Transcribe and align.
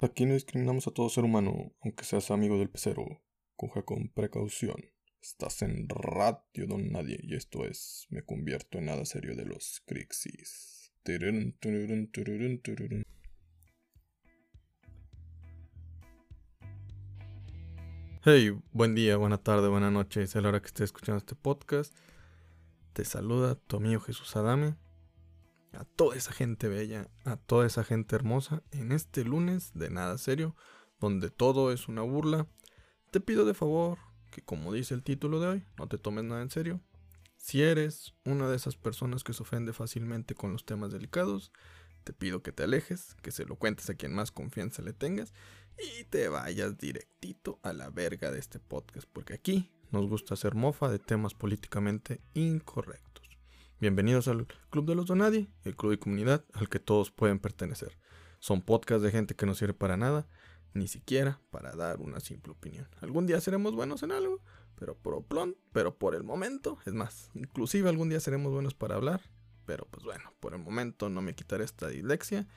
Aquí 0.00 0.26
no 0.26 0.34
discriminamos 0.34 0.86
a 0.86 0.92
todo 0.92 1.08
ser 1.08 1.24
humano, 1.24 1.74
aunque 1.82 2.04
seas 2.04 2.30
amigo 2.30 2.56
del 2.56 2.70
pecero. 2.70 3.04
Coge 3.56 3.84
con 3.84 4.08
precaución. 4.10 4.76
Estás 5.20 5.60
en 5.62 5.88
Radio 5.88 6.68
Don 6.68 6.92
Nadie 6.92 7.18
y 7.20 7.34
esto 7.34 7.64
es 7.64 8.06
Me 8.08 8.22
convierto 8.22 8.78
en 8.78 8.84
nada 8.84 9.04
serio 9.04 9.34
de 9.34 9.44
los 9.44 9.82
Crixis. 9.86 10.92
Hey, 18.24 18.56
buen 18.70 18.94
día, 18.94 19.16
buena 19.16 19.38
tarde, 19.38 19.66
buena 19.66 19.90
noche. 19.90 20.22
Es 20.22 20.32
la 20.36 20.48
hora 20.48 20.60
que 20.60 20.68
estés 20.68 20.84
escuchando 20.84 21.18
este 21.18 21.34
podcast. 21.34 21.92
Te 22.92 23.04
saluda 23.04 23.56
tu 23.56 23.78
amigo 23.78 24.00
Jesús 24.00 24.36
Adame 24.36 24.76
a 25.78 25.84
toda 25.84 26.16
esa 26.16 26.32
gente 26.32 26.68
bella, 26.68 27.08
a 27.24 27.36
toda 27.36 27.64
esa 27.64 27.84
gente 27.84 28.16
hermosa, 28.16 28.62
en 28.72 28.90
este 28.90 29.24
lunes 29.24 29.70
de 29.74 29.90
nada 29.90 30.18
serio, 30.18 30.56
donde 30.98 31.30
todo 31.30 31.72
es 31.72 31.86
una 31.86 32.02
burla, 32.02 32.48
te 33.12 33.20
pido 33.20 33.44
de 33.44 33.54
favor 33.54 33.98
que 34.32 34.42
como 34.42 34.72
dice 34.72 34.94
el 34.94 35.04
título 35.04 35.40
de 35.40 35.46
hoy, 35.46 35.64
no 35.78 35.86
te 35.86 35.98
tomes 35.98 36.24
nada 36.24 36.42
en 36.42 36.50
serio. 36.50 36.80
Si 37.36 37.62
eres 37.62 38.14
una 38.24 38.48
de 38.48 38.56
esas 38.56 38.76
personas 38.76 39.22
que 39.22 39.32
se 39.32 39.42
ofende 39.42 39.72
fácilmente 39.72 40.34
con 40.34 40.52
los 40.52 40.66
temas 40.66 40.90
delicados, 40.92 41.52
te 42.02 42.12
pido 42.12 42.42
que 42.42 42.52
te 42.52 42.64
alejes, 42.64 43.14
que 43.22 43.30
se 43.30 43.44
lo 43.44 43.56
cuentes 43.56 43.88
a 43.88 43.94
quien 43.94 44.12
más 44.12 44.32
confianza 44.32 44.82
le 44.82 44.92
tengas 44.92 45.32
y 45.78 46.04
te 46.04 46.28
vayas 46.28 46.76
directito 46.76 47.60
a 47.62 47.72
la 47.72 47.88
verga 47.90 48.32
de 48.32 48.40
este 48.40 48.58
podcast, 48.58 49.08
porque 49.12 49.34
aquí 49.34 49.70
nos 49.92 50.08
gusta 50.08 50.34
hacer 50.34 50.56
mofa 50.56 50.90
de 50.90 50.98
temas 50.98 51.34
políticamente 51.34 52.20
incorrectos. 52.34 53.07
Bienvenidos 53.80 54.26
al 54.26 54.48
Club 54.70 54.86
de 54.86 54.96
los 54.96 55.06
Donadie, 55.06 55.52
el 55.62 55.76
club 55.76 55.92
de 55.92 56.00
comunidad 56.00 56.44
al 56.52 56.68
que 56.68 56.80
todos 56.80 57.12
pueden 57.12 57.38
pertenecer. 57.38 57.96
Son 58.40 58.60
podcasts 58.60 59.04
de 59.04 59.12
gente 59.12 59.36
que 59.36 59.46
no 59.46 59.54
sirve 59.54 59.72
para 59.72 59.96
nada, 59.96 60.26
ni 60.74 60.88
siquiera 60.88 61.40
para 61.50 61.70
dar 61.76 62.00
una 62.00 62.18
simple 62.18 62.50
opinión. 62.50 62.88
Algún 63.00 63.28
día 63.28 63.40
seremos 63.40 63.76
buenos 63.76 64.02
en 64.02 64.10
algo, 64.10 64.42
pero 64.74 64.96
por, 64.96 65.24
pero 65.70 65.96
por 65.96 66.16
el 66.16 66.24
momento, 66.24 66.78
es 66.86 66.92
más, 66.92 67.30
inclusive 67.34 67.88
algún 67.88 68.08
día 68.08 68.18
seremos 68.18 68.52
buenos 68.52 68.74
para 68.74 68.96
hablar, 68.96 69.20
pero 69.64 69.86
pues 69.88 70.02
bueno, 70.02 70.34
por 70.40 70.54
el 70.54 70.58
momento 70.60 71.08
no 71.08 71.22
me 71.22 71.36
quitaré 71.36 71.62
esta 71.62 71.86
dislexia. 71.86 72.48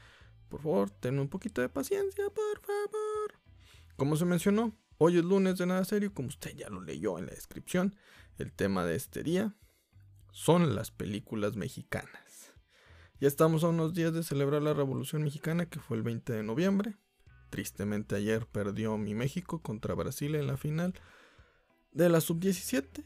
Por 0.49 0.63
favor, 0.63 0.89
ten 0.89 1.19
un 1.19 1.29
poquito 1.29 1.61
de 1.61 1.69
paciencia, 1.69 2.25
por 2.31 2.61
favor. 2.61 3.35
Como 3.95 4.15
se 4.15 4.25
mencionó, 4.25 4.75
hoy 4.97 5.19
es 5.19 5.23
lunes 5.23 5.59
de 5.59 5.67
nada 5.67 5.85
serio, 5.85 6.15
como 6.15 6.29
usted 6.29 6.55
ya 6.55 6.67
lo 6.69 6.81
leyó 6.81 7.19
en 7.19 7.27
la 7.27 7.33
descripción, 7.33 7.95
el 8.39 8.51
tema 8.51 8.87
de 8.87 8.95
este 8.95 9.21
día 9.21 9.55
son 10.31 10.75
las 10.75 10.91
películas 10.91 11.55
mexicanas. 11.55 12.53
Ya 13.19 13.27
estamos 13.27 13.63
a 13.63 13.67
unos 13.67 13.93
días 13.93 14.13
de 14.13 14.23
celebrar 14.23 14.61
la 14.63 14.73
Revolución 14.73 15.23
Mexicana 15.23 15.67
que 15.67 15.79
fue 15.79 15.97
el 15.97 16.03
20 16.03 16.33
de 16.33 16.43
noviembre. 16.43 16.95
Tristemente 17.49 18.15
ayer 18.15 18.47
perdió 18.47 18.97
mi 18.97 19.13
México 19.13 19.61
contra 19.61 19.93
Brasil 19.93 20.35
en 20.35 20.47
la 20.47 20.57
final 20.57 20.93
de 21.91 22.09
la 22.09 22.21
sub-17, 22.21 23.05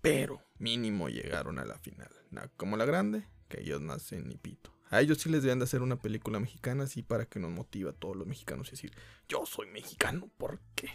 pero 0.00 0.40
mínimo 0.58 1.08
llegaron 1.08 1.58
a 1.58 1.64
la 1.64 1.78
final. 1.78 2.10
como 2.56 2.76
la 2.76 2.84
grande, 2.84 3.26
que 3.48 3.60
ellos 3.60 3.80
nacen 3.80 4.28
ni 4.28 4.36
pito. 4.36 4.72
A 4.90 5.00
ellos 5.00 5.18
sí 5.18 5.28
les 5.28 5.42
deben 5.42 5.58
de 5.58 5.64
hacer 5.64 5.82
una 5.82 6.00
película 6.00 6.38
mexicana 6.38 6.84
así 6.84 7.02
para 7.02 7.26
que 7.26 7.40
nos 7.40 7.50
motive 7.50 7.90
a 7.90 7.94
todos 7.94 8.16
los 8.16 8.26
mexicanos 8.26 8.68
y 8.68 8.72
decir, 8.72 8.92
yo 9.28 9.44
soy 9.44 9.66
mexicano 9.70 10.30
porque, 10.38 10.88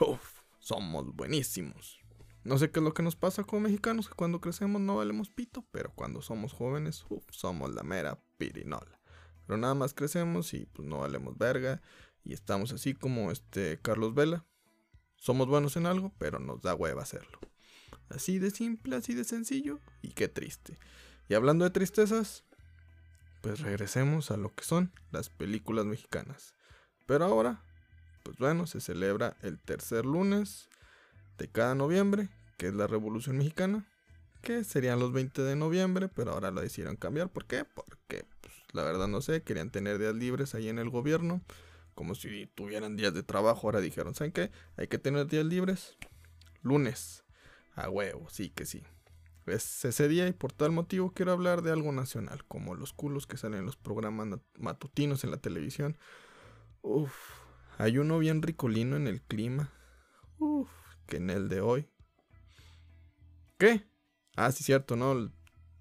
uff, 0.00 0.40
somos 0.58 1.14
buenísimos. 1.14 2.03
No 2.44 2.58
sé 2.58 2.70
qué 2.70 2.80
es 2.80 2.84
lo 2.84 2.92
que 2.92 3.02
nos 3.02 3.16
pasa 3.16 3.42
como 3.42 3.62
mexicanos, 3.62 4.08
que 4.08 4.14
cuando 4.14 4.40
crecemos 4.40 4.80
no 4.80 4.96
valemos 4.96 5.30
pito, 5.30 5.64
pero 5.70 5.92
cuando 5.94 6.20
somos 6.20 6.52
jóvenes, 6.52 7.06
somos 7.30 7.74
la 7.74 7.82
mera 7.82 8.20
pirinola. 8.36 9.00
Pero 9.46 9.56
nada 9.56 9.74
más 9.74 9.94
crecemos 9.94 10.52
y 10.52 10.66
pues 10.66 10.86
no 10.86 10.98
valemos 10.98 11.38
verga 11.38 11.80
y 12.22 12.34
estamos 12.34 12.72
así 12.72 12.94
como 12.94 13.30
este 13.30 13.78
Carlos 13.80 14.14
Vela. 14.14 14.44
Somos 15.16 15.48
buenos 15.48 15.76
en 15.76 15.86
algo, 15.86 16.12
pero 16.18 16.38
nos 16.38 16.60
da 16.60 16.74
hueva 16.74 17.02
hacerlo. 17.02 17.38
Así 18.10 18.38
de 18.38 18.50
simple, 18.50 18.96
así 18.96 19.14
de 19.14 19.24
sencillo 19.24 19.80
y 20.02 20.10
qué 20.10 20.28
triste. 20.28 20.78
Y 21.28 21.34
hablando 21.34 21.64
de 21.64 21.70
tristezas, 21.70 22.44
pues 23.40 23.60
regresemos 23.60 24.30
a 24.30 24.36
lo 24.36 24.54
que 24.54 24.64
son 24.64 24.92
las 25.10 25.30
películas 25.30 25.86
mexicanas. 25.86 26.54
Pero 27.06 27.24
ahora, 27.24 27.62
pues 28.22 28.36
bueno, 28.36 28.66
se 28.66 28.80
celebra 28.80 29.36
el 29.40 29.58
tercer 29.58 30.04
lunes 30.04 30.68
de 31.38 31.48
cada 31.48 31.74
noviembre, 31.74 32.28
que 32.56 32.68
es 32.68 32.74
la 32.74 32.86
Revolución 32.86 33.38
Mexicana, 33.38 33.86
que 34.42 34.62
serían 34.64 34.98
los 34.98 35.12
20 35.12 35.42
de 35.42 35.56
noviembre, 35.56 36.08
pero 36.08 36.32
ahora 36.32 36.50
lo 36.50 36.60
decidieron 36.60 36.96
cambiar. 36.96 37.30
¿Por 37.30 37.46
qué? 37.46 37.64
Porque 37.64 38.26
pues, 38.40 38.54
la 38.72 38.84
verdad 38.84 39.08
no 39.08 39.20
sé, 39.20 39.42
querían 39.42 39.70
tener 39.70 39.98
días 39.98 40.14
libres 40.14 40.54
ahí 40.54 40.68
en 40.68 40.78
el 40.78 40.90
gobierno, 40.90 41.42
como 41.94 42.14
si 42.14 42.46
tuvieran 42.54 42.96
días 42.96 43.14
de 43.14 43.22
trabajo. 43.22 43.66
Ahora 43.66 43.80
dijeron, 43.80 44.14
¿saben 44.14 44.32
qué? 44.32 44.50
Hay 44.76 44.88
que 44.88 44.98
tener 44.98 45.26
días 45.26 45.46
libres. 45.46 45.96
Lunes, 46.62 47.24
a 47.74 47.88
huevo, 47.88 48.28
sí 48.30 48.50
que 48.50 48.66
sí. 48.66 48.82
Es 49.46 49.84
ese 49.84 50.08
día 50.08 50.26
y 50.26 50.32
por 50.32 50.52
tal 50.52 50.70
motivo 50.70 51.12
quiero 51.12 51.32
hablar 51.32 51.62
de 51.62 51.70
algo 51.70 51.92
nacional, 51.92 52.44
como 52.46 52.74
los 52.74 52.92
culos 52.92 53.26
que 53.26 53.36
salen 53.36 53.60
en 53.60 53.66
los 53.66 53.76
programas 53.76 54.40
matutinos 54.58 55.24
en 55.24 55.30
la 55.30 55.36
televisión. 55.36 55.98
Uf, 56.80 57.14
hay 57.76 57.98
uno 57.98 58.18
bien 58.18 58.40
ricolino 58.40 58.96
en 58.96 59.06
el 59.06 59.20
clima. 59.20 59.70
Uf, 60.38 60.70
que 61.06 61.16
en 61.16 61.30
el 61.30 61.48
de 61.48 61.60
hoy. 61.60 61.88
¿Qué? 63.58 63.84
Ah, 64.36 64.50
sí, 64.52 64.64
cierto, 64.64 64.96
¿no? 64.96 65.32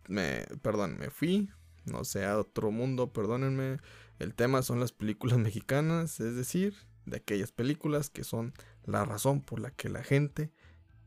Me, 0.07 0.45
perdón, 0.61 0.97
me 0.99 1.09
fui, 1.09 1.49
no 1.85 2.03
sé, 2.03 2.25
a 2.25 2.37
otro 2.37 2.71
mundo, 2.71 3.11
perdónenme. 3.11 3.79
El 4.19 4.33
tema 4.35 4.61
son 4.61 4.79
las 4.79 4.91
películas 4.91 5.37
mexicanas, 5.39 6.19
es 6.19 6.35
decir, 6.35 6.75
de 7.05 7.17
aquellas 7.17 7.51
películas 7.51 8.09
que 8.09 8.23
son 8.23 8.53
la 8.85 9.05
razón 9.05 9.41
por 9.41 9.59
la 9.59 9.71
que 9.71 9.89
la 9.89 10.03
gente 10.03 10.51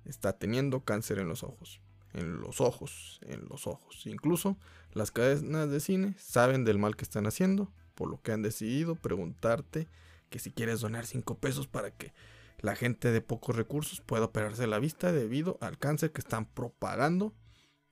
está 0.04 0.38
teniendo 0.38 0.84
cáncer 0.84 1.18
en 1.18 1.28
los 1.28 1.42
ojos. 1.42 1.80
En 2.12 2.40
los 2.40 2.60
ojos, 2.60 3.20
en 3.22 3.46
los 3.48 3.66
ojos. 3.66 4.06
Incluso 4.06 4.56
las 4.92 5.10
cadenas 5.10 5.70
de 5.70 5.80
cine 5.80 6.14
saben 6.18 6.64
del 6.64 6.78
mal 6.78 6.96
que 6.96 7.04
están 7.04 7.26
haciendo, 7.26 7.70
por 7.94 8.08
lo 8.08 8.20
que 8.22 8.32
han 8.32 8.42
decidido 8.42 8.94
preguntarte 8.94 9.88
que 10.30 10.38
si 10.38 10.50
quieres 10.50 10.80
donar 10.80 11.06
5 11.06 11.38
pesos 11.38 11.66
para 11.66 11.90
que 11.90 12.12
la 12.60 12.74
gente 12.74 13.12
de 13.12 13.20
pocos 13.20 13.56
recursos 13.56 14.00
puede 14.00 14.24
operarse 14.24 14.66
la 14.66 14.78
vista 14.78 15.12
debido 15.12 15.58
al 15.60 15.78
cáncer 15.78 16.12
que 16.12 16.20
están 16.20 16.46
propagando 16.46 17.34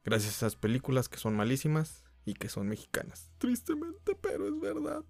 gracias 0.04 0.34
a 0.34 0.46
esas 0.46 0.56
películas 0.56 1.08
que 1.08 1.18
son 1.18 1.34
malísimas 1.34 2.04
y 2.24 2.34
que 2.34 2.48
son 2.48 2.68
mexicanas. 2.68 3.32
Tristemente, 3.38 4.14
pero 4.14 4.46
es 4.46 4.58
verdad. 4.58 5.04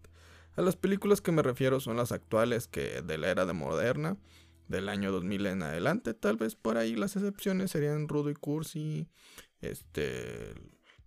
A 0.56 0.62
las 0.62 0.76
películas 0.76 1.20
que 1.20 1.32
me 1.32 1.42
refiero 1.42 1.80
son 1.80 1.96
las 1.96 2.12
actuales 2.12 2.68
que 2.68 3.02
de 3.02 3.18
la 3.18 3.28
era 3.28 3.44
de 3.44 3.52
moderna, 3.52 4.16
del 4.68 4.88
año 4.88 5.12
2000 5.12 5.46
en 5.46 5.62
adelante, 5.62 6.14
tal 6.14 6.36
vez 6.36 6.54
por 6.54 6.78
ahí 6.78 6.96
las 6.96 7.16
excepciones 7.16 7.70
serían 7.70 8.08
Rudo 8.08 8.30
y 8.30 8.34
Cursi, 8.34 9.08
este, 9.60 10.54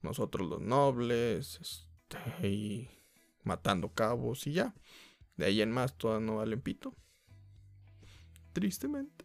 Nosotros 0.02 0.48
los 0.48 0.62
Nobles, 0.62 1.60
este, 1.62 2.48
y 2.48 2.90
Matando 3.44 3.94
Cabos 3.94 4.48
y 4.48 4.54
ya. 4.54 4.76
De 5.38 5.46
ahí 5.46 5.62
en 5.62 5.72
más 5.72 5.98
todas 5.98 6.22
no 6.22 6.38
valen 6.38 6.62
pito 6.62 6.96
tristemente. 8.58 9.24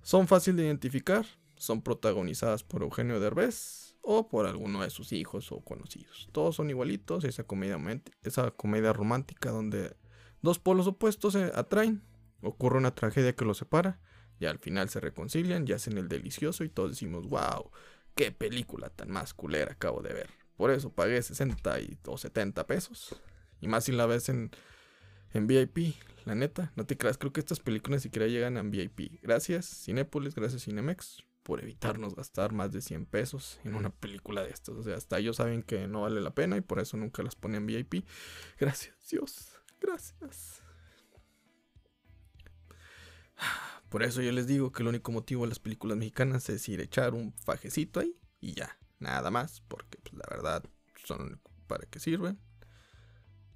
Son 0.00 0.28
fáciles 0.28 0.58
de 0.58 0.66
identificar, 0.66 1.26
son 1.56 1.82
protagonizadas 1.82 2.62
por 2.62 2.82
Eugenio 2.82 3.18
Derbez 3.18 3.96
o 4.00 4.28
por 4.28 4.46
alguno 4.46 4.82
de 4.82 4.90
sus 4.90 5.12
hijos 5.12 5.50
o 5.50 5.60
conocidos. 5.60 6.28
Todos 6.30 6.54
son 6.54 6.70
igualitos, 6.70 7.24
esa 7.24 7.42
comedia, 7.42 8.92
romántica 8.92 9.50
donde 9.50 9.96
dos 10.40 10.60
polos 10.60 10.86
opuestos 10.86 11.32
se 11.32 11.50
atraen, 11.52 12.04
ocurre 12.42 12.78
una 12.78 12.94
tragedia 12.94 13.34
que 13.34 13.44
los 13.44 13.58
separa 13.58 13.98
y 14.38 14.46
al 14.46 14.60
final 14.60 14.88
se 14.88 15.00
reconcilian 15.00 15.66
y 15.66 15.72
hacen 15.72 15.98
el 15.98 16.06
delicioso 16.06 16.62
y 16.62 16.68
todos 16.68 16.90
decimos, 16.90 17.26
wow, 17.28 17.72
qué 18.14 18.30
película 18.30 18.88
tan 18.90 19.10
más 19.10 19.34
culera 19.34 19.72
acabo 19.72 20.00
de 20.00 20.14
ver. 20.14 20.30
Por 20.56 20.70
eso 20.70 20.92
pagué 20.92 21.20
60 21.20 21.76
o 22.06 22.16
70 22.16 22.68
pesos. 22.68 23.20
Y 23.60 23.66
más 23.66 23.82
si 23.82 23.90
la 23.90 24.06
ves 24.06 24.28
en, 24.28 24.52
en 25.32 25.46
VIP, 25.46 25.94
la 26.24 26.34
neta, 26.34 26.72
no 26.76 26.86
te 26.86 26.96
creas, 26.96 27.18
creo 27.18 27.32
que 27.32 27.40
estas 27.40 27.60
películas 27.60 28.00
ni 28.00 28.02
siquiera 28.04 28.26
llegan 28.26 28.56
a 28.56 28.62
VIP. 28.62 29.20
Gracias 29.22 29.84
Cinépolis, 29.84 30.34
gracias 30.34 30.64
Cinemex 30.64 31.24
por 31.46 31.62
evitarnos 31.62 32.16
gastar 32.16 32.52
más 32.52 32.72
de 32.72 32.80
100 32.80 33.06
pesos 33.06 33.60
en 33.62 33.76
una 33.76 33.90
película 33.90 34.42
de 34.42 34.50
estas. 34.50 34.74
O 34.74 34.82
sea, 34.82 34.96
hasta 34.96 35.18
ellos 35.18 35.36
saben 35.36 35.62
que 35.62 35.86
no 35.86 36.02
vale 36.02 36.20
la 36.20 36.34
pena 36.34 36.56
y 36.56 36.60
por 36.60 36.80
eso 36.80 36.96
nunca 36.96 37.22
las 37.22 37.36
ponen 37.36 37.66
VIP. 37.66 38.04
Gracias, 38.58 38.96
Dios. 39.08 39.52
Gracias. 39.80 40.60
Por 43.88 44.02
eso 44.02 44.20
yo 44.20 44.32
les 44.32 44.48
digo 44.48 44.72
que 44.72 44.82
el 44.82 44.88
único 44.88 45.12
motivo 45.12 45.44
de 45.44 45.50
las 45.50 45.60
películas 45.60 45.96
mexicanas 45.96 46.48
es 46.48 46.68
ir 46.68 46.80
a 46.80 46.82
echar 46.82 47.14
un 47.14 47.32
fajecito 47.32 48.00
ahí 48.00 48.18
y 48.40 48.54
ya, 48.54 48.76
nada 48.98 49.30
más, 49.30 49.62
porque 49.68 49.98
pues, 50.02 50.14
la 50.14 50.26
verdad 50.28 50.64
son 51.04 51.40
para 51.68 51.86
qué 51.86 52.00
sirven. 52.00 52.40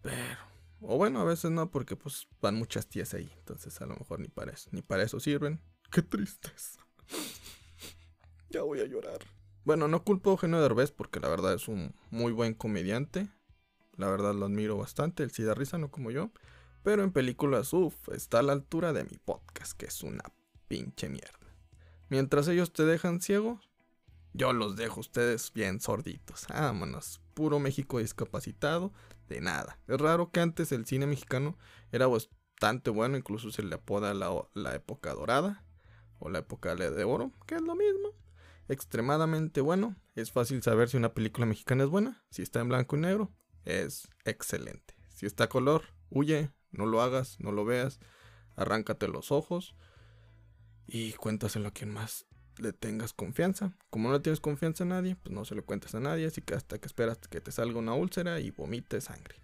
Pero 0.01 0.50
o 0.81 0.97
bueno, 0.97 1.21
a 1.21 1.25
veces 1.25 1.51
no, 1.51 1.71
porque 1.71 1.97
pues 1.97 2.29
van 2.41 2.57
muchas 2.57 2.87
tías 2.87 3.15
ahí. 3.15 3.31
Entonces 3.39 3.81
a 3.81 3.87
lo 3.87 3.97
mejor 3.97 4.21
ni 4.21 4.29
para 4.29 4.53
eso, 4.53 4.69
ni 4.73 4.83
para 4.83 5.03
eso 5.03 5.21
sirven. 5.21 5.61
Qué 5.91 6.03
tristes. 6.03 6.79
ya 8.51 8.63
voy 8.63 8.81
a 8.81 8.87
llorar. 8.87 9.21
Bueno, 9.65 9.89
no 9.89 10.05
culpo 10.05 10.31
a 10.31 10.33
Eugenio 10.35 10.61
Derbez 10.61 10.91
porque 10.91 11.21
la 11.21 11.29
verdad 11.29 11.55
es 11.55 11.69
un 11.69 11.95
muy 12.11 12.33
buen 12.33 12.55
comediante. 12.55 13.29
La 13.97 14.09
verdad 14.09 14.35
lo 14.35 14.47
admiro 14.47 14.77
bastante. 14.79 15.23
Él 15.23 15.31
sí 15.31 15.43
da 15.43 15.55
risa, 15.55 15.79
no 15.79 15.91
como 15.91 16.11
yo. 16.11 16.33
Pero 16.83 17.03
en 17.03 17.13
películas, 17.13 17.73
uff, 17.75 18.09
está 18.09 18.39
a 18.39 18.43
la 18.43 18.53
altura 18.53 18.95
de 18.95 19.05
mi 19.05 19.19
podcast, 19.19 19.73
que 19.73 19.87
es 19.87 20.03
una 20.03 20.23
pinche 20.67 21.11
mierda. 21.11 21.39
Mientras 22.09 22.49
ellos 22.49 22.73
te 22.73 22.85
dejan 22.87 23.21
ciego, 23.21 23.61
yo 24.33 24.53
los 24.53 24.77
dejo 24.77 25.01
ustedes 25.01 25.53
bien 25.53 25.81
sorditos. 25.81 26.47
Vámonos, 26.49 27.21
puro 27.35 27.59
México 27.59 27.99
discapacitado, 27.99 28.93
de 29.31 29.41
nada. 29.41 29.79
Es 29.89 29.99
raro 29.99 30.31
que 30.31 30.41
antes 30.41 30.73
el 30.73 30.85
cine 30.85 31.07
mexicano 31.07 31.57
era 31.93 32.07
bastante 32.07 32.91
bueno, 32.91 33.17
incluso 33.17 33.51
se 33.51 33.63
le 33.63 33.77
apoda 33.77 34.13
la, 34.13 34.31
la 34.55 34.75
época 34.75 35.15
dorada 35.15 35.65
o 36.19 36.29
la 36.29 36.41
época 36.41 36.75
de 36.75 37.05
oro, 37.05 37.33
que 37.47 37.55
es 37.55 37.63
lo 37.63 37.75
mismo. 37.75 38.11
Extremadamente 38.69 39.61
bueno. 39.61 39.97
Es 40.15 40.31
fácil 40.31 40.63
saber 40.63 40.89
si 40.89 40.97
una 40.97 41.15
película 41.15 41.47
mexicana 41.47 41.85
es 41.85 41.91
buena. 41.91 42.23
Si 42.31 42.43
está 42.43 42.61
en 42.61 42.69
blanco 42.69 42.97
y 42.97 43.01
negro, 43.01 43.33
es 43.65 44.09
excelente. 44.25 44.95
Si 45.09 45.27
está 45.27 45.45
a 45.45 45.49
color, 45.49 45.85
huye, 46.11 46.51
no 46.71 46.87
lo 46.87 47.01
hagas, 47.01 47.39
no 47.41 47.53
lo 47.53 47.65
veas, 47.65 48.01
arráncate 48.57 49.09
los 49.09 49.33
ojos 49.33 49.75
y 50.87 51.13
cuéntaselo 51.13 51.69
a 51.69 51.73
quien 51.73 51.91
más 51.91 52.27
le 52.59 52.73
tengas 52.73 53.13
confianza. 53.13 53.73
Como 53.91 54.09
no 54.09 54.15
le 54.15 54.21
tienes 54.21 54.41
confianza 54.41 54.85
a 54.85 54.87
nadie, 54.87 55.17
pues 55.17 55.35
no 55.35 55.45
se 55.45 55.55
lo 55.55 55.65
cuentes 55.65 55.95
a 55.95 56.01
nadie, 56.01 56.27
así 56.27 56.43
que 56.43 56.55
hasta 56.55 56.79
que 56.79 56.87
esperas 56.87 57.19
que 57.19 57.41
te 57.41 57.53
salga 57.53 57.79
una 57.79 57.95
úlcera 57.95 58.41
y 58.41 58.51
vomite 58.51 59.01
sangre. 59.01 59.37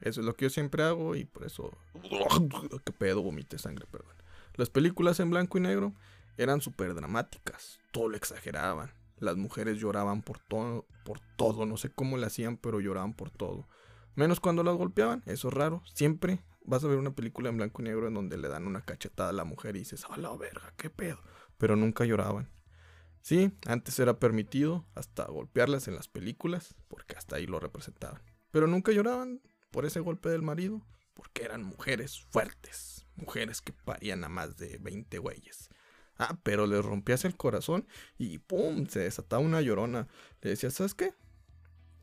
Eso 0.00 0.20
es 0.20 0.26
lo 0.26 0.34
que 0.34 0.46
yo 0.46 0.50
siempre 0.50 0.82
hago 0.82 1.16
y 1.16 1.24
por 1.24 1.44
eso... 1.44 1.76
¿Qué 2.84 2.92
pedo? 2.92 3.22
Vomite 3.22 3.58
sangre, 3.58 3.86
perdón. 3.90 4.14
Las 4.54 4.70
películas 4.70 5.20
en 5.20 5.30
blanco 5.30 5.58
y 5.58 5.60
negro 5.60 5.94
eran 6.36 6.60
súper 6.60 6.94
dramáticas, 6.94 7.80
todo 7.92 8.08
lo 8.08 8.16
exageraban. 8.16 8.90
Las 9.18 9.36
mujeres 9.36 9.78
lloraban 9.78 10.20
por 10.22 10.38
todo, 10.38 10.86
por 11.04 11.20
todo, 11.36 11.64
no 11.64 11.78
sé 11.78 11.90
cómo 11.90 12.18
lo 12.18 12.26
hacían, 12.26 12.58
pero 12.58 12.80
lloraban 12.80 13.14
por 13.14 13.30
todo. 13.30 13.66
Menos 14.14 14.40
cuando 14.40 14.62
las 14.62 14.76
golpeaban, 14.76 15.22
eso 15.26 15.48
es 15.48 15.54
raro. 15.54 15.82
Siempre 15.92 16.40
vas 16.64 16.84
a 16.84 16.88
ver 16.88 16.98
una 16.98 17.14
película 17.14 17.48
en 17.48 17.56
blanco 17.56 17.80
y 17.80 17.84
negro 17.84 18.08
en 18.08 18.14
donde 18.14 18.36
le 18.36 18.48
dan 18.48 18.66
una 18.66 18.82
cachetada 18.82 19.30
a 19.30 19.32
la 19.32 19.44
mujer 19.44 19.76
y 19.76 19.80
dices, 19.80 20.04
a 20.08 20.16
la 20.16 20.34
verga, 20.36 20.72
qué 20.76 20.90
pedo. 20.90 21.18
Pero 21.58 21.76
nunca 21.76 22.04
lloraban. 22.04 22.50
Sí, 23.22 23.52
antes 23.66 23.98
era 23.98 24.18
permitido 24.20 24.86
hasta 24.94 25.24
golpearlas 25.24 25.88
en 25.88 25.96
las 25.96 26.08
películas, 26.08 26.76
porque 26.88 27.16
hasta 27.16 27.36
ahí 27.36 27.46
lo 27.46 27.58
representaban. 27.58 28.22
Pero 28.50 28.66
nunca 28.66 28.92
lloraban 28.92 29.42
por 29.70 29.84
ese 29.84 30.00
golpe 30.00 30.28
del 30.28 30.42
marido, 30.42 30.86
porque 31.14 31.44
eran 31.44 31.64
mujeres 31.64 32.20
fuertes, 32.30 33.06
mujeres 33.16 33.60
que 33.60 33.72
parían 33.72 34.22
a 34.22 34.28
más 34.28 34.56
de 34.56 34.78
20 34.78 35.18
güeyes. 35.18 35.70
Ah, 36.18 36.38
pero 36.42 36.66
le 36.66 36.80
rompías 36.80 37.24
el 37.24 37.36
corazón 37.36 37.86
y 38.16 38.38
¡pum! 38.38 38.86
Se 38.86 39.00
desataba 39.00 39.42
una 39.42 39.60
llorona. 39.60 40.08
Le 40.40 40.50
decías, 40.50 40.74
¿sabes 40.74 40.94
qué? 40.94 41.12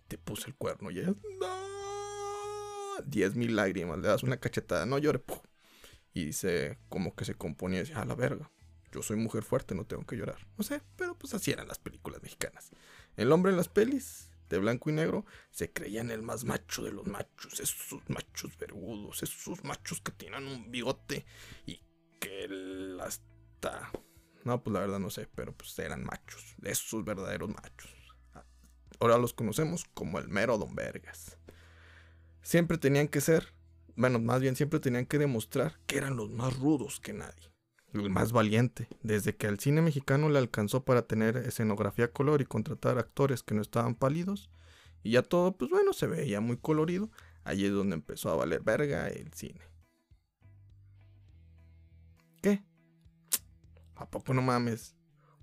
Te 0.08 0.18
puse 0.18 0.48
el 0.48 0.56
cuerno 0.56 0.92
y 0.92 1.00
ella, 1.00 1.16
¡No! 1.40 1.64
diez 3.06 3.36
mil 3.36 3.56
lágrimas, 3.56 3.98
le 4.00 4.08
das 4.08 4.24
una 4.24 4.38
cachetada, 4.38 4.86
no 4.86 4.98
llore, 4.98 5.24
y 6.14 6.26
dice, 6.26 6.78
como 6.90 7.16
que 7.16 7.26
se 7.26 7.36
componía 7.36 7.80
y 7.80 7.84
decía, 7.84 8.02
a 8.02 8.06
la 8.06 8.16
verga, 8.16 8.52
yo 8.94 9.02
soy 9.02 9.18
mujer 9.18 9.44
fuerte, 9.44 9.76
no 9.76 9.86
tengo 9.86 10.06
que 10.06 10.16
llorar. 10.16 10.48
No 10.58 10.64
sé, 10.64 10.82
pero 10.96 11.18
pues 11.18 11.34
así 11.34 11.52
eran 11.52 11.68
las 11.68 11.80
películas 11.80 12.22
mexicanas. 12.22 12.72
El 13.16 13.32
hombre 13.32 13.52
en 13.52 13.58
las 13.58 13.70
pelis, 13.70 14.32
de 14.50 14.58
blanco 14.60 14.90
y 14.90 14.94
negro, 14.94 15.26
se 15.52 15.72
creía 15.72 16.02
en 16.02 16.12
el 16.12 16.22
más 16.22 16.44
macho 16.44 16.84
de 16.84 16.92
los 16.92 17.08
machos, 17.08 17.60
esos 17.60 18.02
machos 18.08 18.58
vergudos, 18.58 19.24
esos 19.24 19.64
machos 19.64 20.02
que 20.02 20.12
tienen 20.12 20.48
un 20.48 20.72
bigote 20.72 21.26
y 21.66 21.82
que 22.20 22.98
hasta... 23.02 23.92
No, 24.44 24.62
pues 24.62 24.74
la 24.74 24.82
verdad 24.82 25.00
no 25.00 25.10
sé, 25.10 25.28
pero 25.34 25.54
pues 25.54 25.78
eran 25.80 26.04
machos, 26.04 26.56
esos 26.64 27.06
verdaderos 27.06 27.50
machos. 27.50 27.92
Ahora 29.00 29.18
los 29.18 29.34
conocemos 29.34 29.86
como 29.94 30.20
el 30.20 30.28
mero 30.28 30.58
Don 30.58 30.76
Vergas 30.76 31.38
siempre 32.44 32.78
tenían 32.78 33.08
que 33.08 33.22
ser, 33.22 33.54
bueno, 33.96 34.20
más 34.20 34.42
bien 34.42 34.56
siempre 34.56 34.80
tenían 34.80 35.06
que 35.06 35.18
demostrar 35.18 35.80
que 35.88 35.98
eran 35.98 36.16
los 36.16 36.30
más 36.30 36.56
rudos 36.60 37.00
que 37.00 37.14
nadie, 37.14 37.53
el 37.94 38.10
más 38.10 38.32
valiente. 38.32 38.88
Desde 39.02 39.36
que 39.36 39.48
al 39.48 39.60
cine 39.60 39.82
mexicano 39.82 40.30
le 40.30 40.40
alcanzó 40.40 40.84
para 40.84 41.04
tener 41.04 41.38
escenografía 41.38 42.12
color 42.12 42.42
y 42.42 42.46
contratar 42.46 42.98
actores 42.98 43.44
que 43.44 43.56
no 43.56 43.62
estaban 43.62 43.96
pálidos, 43.96 44.50
y 45.04 45.12
ya 45.12 45.22
todo, 45.22 45.58
pues 45.58 45.70
bueno, 45.70 45.94
se 45.94 46.08
veía 46.08 46.40
muy 46.40 46.58
colorido, 46.58 47.10
allí 47.44 47.66
es 47.66 47.72
donde 47.72 47.96
empezó 47.96 48.30
a 48.30 48.36
valer 48.36 48.62
verga 48.62 49.10
el 49.10 49.34
cine. 49.34 49.62
¿Qué? 52.42 52.64
¿A 53.96 54.10
poco 54.10 54.34
no 54.34 54.42
mames? 54.42 54.96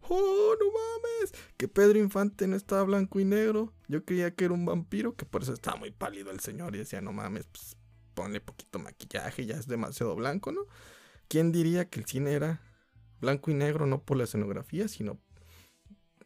¡Oh, 0.02 0.54
no 0.58 0.66
mames! 0.66 1.32
Que 1.56 1.68
Pedro 1.68 1.98
Infante 1.98 2.46
no 2.46 2.56
estaba 2.56 2.82
blanco 2.82 3.20
y 3.20 3.24
negro. 3.24 3.72
Yo 3.86 4.04
creía 4.04 4.34
que 4.34 4.46
era 4.46 4.54
un 4.54 4.64
vampiro, 4.64 5.14
que 5.14 5.24
por 5.24 5.42
eso 5.42 5.52
estaba 5.52 5.76
muy 5.76 5.90
pálido 5.90 6.30
el 6.30 6.40
señor. 6.40 6.74
Y 6.74 6.78
decía, 6.78 7.00
no 7.00 7.12
mames, 7.12 7.46
pues 7.46 7.76
ponle 8.14 8.40
poquito 8.40 8.78
maquillaje, 8.78 9.46
ya 9.46 9.56
es 9.56 9.66
demasiado 9.66 10.14
blanco, 10.16 10.52
¿no? 10.52 10.66
¿Quién 11.30 11.52
diría 11.52 11.88
que 11.88 12.00
el 12.00 12.06
cine 12.06 12.32
era 12.32 12.60
blanco 13.20 13.52
y 13.52 13.54
negro 13.54 13.86
no 13.86 14.02
por 14.02 14.16
la 14.16 14.24
escenografía, 14.24 14.88
sino 14.88 15.20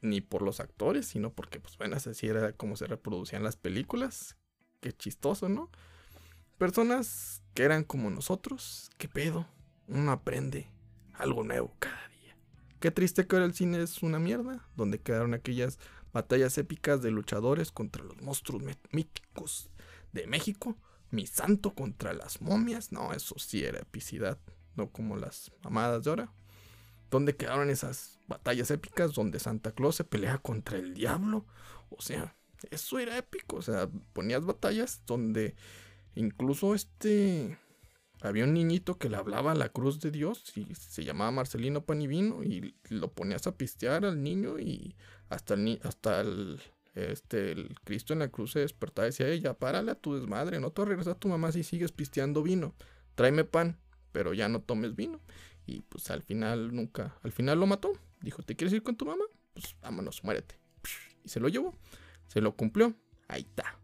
ni 0.01 0.23
por 0.23 0.41
los 0.41 0.61
actores, 0.61 1.05
sino 1.05 1.31
porque, 1.31 1.61
pues 1.61 1.77
bueno, 1.77 1.97
así 1.97 2.27
era 2.27 2.55
como 2.55 2.75
se 2.75 2.87
reproducían 2.87 3.43
las 3.43 3.57
películas. 3.57 4.39
Qué 4.81 4.95
chistoso, 4.95 5.51
¿no? 5.51 5.71
Personas 6.57 7.43
que 7.53 7.65
eran 7.65 7.85
como 7.85 8.09
nosotros, 8.09 8.91
qué 8.97 9.07
pedo. 9.07 9.47
Uno 9.89 10.11
aprende 10.11 10.69
algo 11.13 11.45
nuevo 11.45 11.77
cada 11.79 12.09
día. 12.09 12.39
Qué 12.81 12.91
triste 12.91 13.27
que 13.27 13.37
ahora 13.37 13.45
el 13.45 13.55
cine 13.55 13.83
es 13.83 14.03
una 14.03 14.19
mierda, 14.19 14.67
donde 14.75 15.03
quedaron 15.03 15.35
aquellas 15.35 15.79
batallas 16.15 16.57
épicas 16.57 17.03
de 17.03 17.11
luchadores 17.11 17.73
contra 17.73 18.03
los 18.03 18.23
monstruos 18.23 18.63
míticos 18.91 19.69
de 20.13 20.27
México, 20.27 20.79
mi 21.11 21.27
santo 21.27 21.75
contra 21.75 22.15
las 22.15 22.41
momias, 22.41 22.91
no, 22.91 23.13
eso 23.13 23.35
sí 23.39 23.65
era 23.65 23.81
epicidad, 23.81 24.39
no 24.77 24.91
como 24.91 25.17
las 25.17 25.51
mamadas 25.63 26.05
de 26.05 26.11
ahora. 26.11 26.33
Donde 27.11 27.37
quedaron 27.37 27.71
esas 27.71 28.19
batallas 28.27 28.71
épicas 28.71 29.13
donde 29.13 29.39
Santa 29.39 29.73
Claus 29.73 29.97
se 29.97 30.05
pelea 30.05 30.39
contra 30.39 30.79
el 30.79 30.95
diablo? 30.95 31.47
O 31.91 32.01
sea, 32.03 32.37
eso 32.71 32.99
era 32.99 33.19
épico, 33.19 33.57
o 33.57 33.63
sea, 33.63 33.89
ponías 34.13 34.45
batallas 34.45 35.03
donde 35.07 35.55
incluso 36.15 36.75
este 36.75 37.59
había 38.21 38.45
un 38.45 38.55
niñito 38.55 38.97
que 38.99 39.11
le 39.11 39.17
hablaba 39.17 39.53
a 39.53 39.55
la 39.55 39.69
cruz 39.69 40.01
de 40.01 40.11
Dios 40.11 40.57
y 40.57 40.75
se 40.75 41.05
llamaba 41.05 41.31
Marcelino 41.31 41.85
Panivino 41.85 42.43
y 42.43 42.75
lo 42.89 43.13
ponías 43.13 43.47
a 43.47 43.57
pistear 43.57 44.07
al 44.07 44.23
niño 44.23 44.59
y 44.59 44.97
hasta 45.29 45.55
el, 45.55 45.79
hasta 45.83 46.23
el, 46.23 46.59
este, 46.95 47.53
el 47.53 47.75
Cristo 47.85 48.15
en 48.15 48.21
la 48.21 48.29
cruz 48.29 48.53
se 48.53 48.61
despertaba 48.61 49.07
y 49.07 49.11
decía, 49.11 49.29
ella, 49.29 49.55
párale 49.55 49.91
a 49.91 49.95
tu 49.97 50.15
desmadre, 50.15 50.59
no 50.59 50.71
te 50.71 50.85
regresas 50.85 51.17
a 51.17 51.19
tu 51.19 51.29
mamá 51.29 51.53
si 51.53 51.65
sigues 51.65 51.93
pisteando 51.93 52.43
vino, 52.43 52.75
tráeme 53.15 53.45
pan, 53.45 53.79
pero 54.15 54.33
ya 54.33 54.49
no 54.49 54.63
tomes 54.63 54.95
vino. 54.95 55.21
Y 55.67 55.83
pues 55.83 56.09
al 56.11 56.23
final 56.23 56.75
nunca, 56.75 57.19
al 57.25 57.33
final 57.33 57.59
lo 57.59 57.67
mató. 57.67 57.93
Dijo, 58.21 58.45
¿te 58.45 58.55
quieres 58.55 58.73
ir 58.73 58.85
con 58.85 58.97
tu 58.97 59.05
mamá? 59.05 59.25
Pues 59.53 59.75
vámonos, 59.83 60.23
muérete. 60.23 60.57
Y 61.25 61.29
se 61.29 61.41
lo 61.41 61.49
llevó, 61.49 61.75
se 62.29 62.41
lo 62.41 62.55
cumplió, 62.55 62.95
ahí 63.27 63.43
está. 63.43 63.77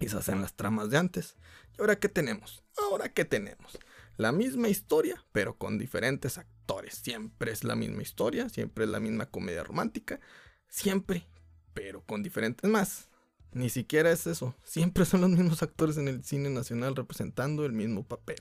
Esas 0.00 0.26
eran 0.28 0.40
las 0.40 0.54
tramas 0.54 0.88
de 0.88 0.96
antes. 0.96 1.36
¿Y 1.76 1.80
ahora 1.82 1.96
qué 1.96 2.08
tenemos? 2.08 2.64
Ahora 2.78 3.12
qué 3.12 3.26
tenemos? 3.26 3.78
La 4.16 4.32
misma 4.32 4.70
historia, 4.70 5.22
pero 5.30 5.58
con 5.58 5.78
diferentes 5.78 6.38
actores. 6.38 6.94
Siempre 6.94 7.52
es 7.52 7.64
la 7.64 7.76
misma 7.76 8.00
historia, 8.00 8.48
siempre 8.48 8.84
es 8.84 8.90
la 8.90 8.98
misma 8.98 9.26
comedia 9.26 9.62
romántica, 9.62 10.20
siempre, 10.68 11.26
pero 11.74 12.02
con 12.02 12.22
diferentes 12.22 12.70
más. 12.70 13.10
Ni 13.52 13.68
siquiera 13.68 14.10
es 14.10 14.26
eso, 14.26 14.54
siempre 14.64 15.04
son 15.04 15.20
los 15.20 15.30
mismos 15.30 15.62
actores 15.62 15.98
en 15.98 16.08
el 16.08 16.24
cine 16.24 16.48
nacional 16.48 16.96
representando 16.96 17.66
el 17.66 17.72
mismo 17.72 18.04
papel. 18.04 18.38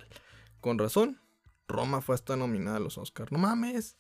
Con 0.62 0.78
razón, 0.78 1.20
Roma 1.68 2.02
fue 2.02 2.16
hasta 2.16 2.36
nominada 2.36 2.78
a 2.78 2.80
los 2.80 2.98
Oscars. 2.98 3.32
No 3.32 3.40
mames. 3.40 3.98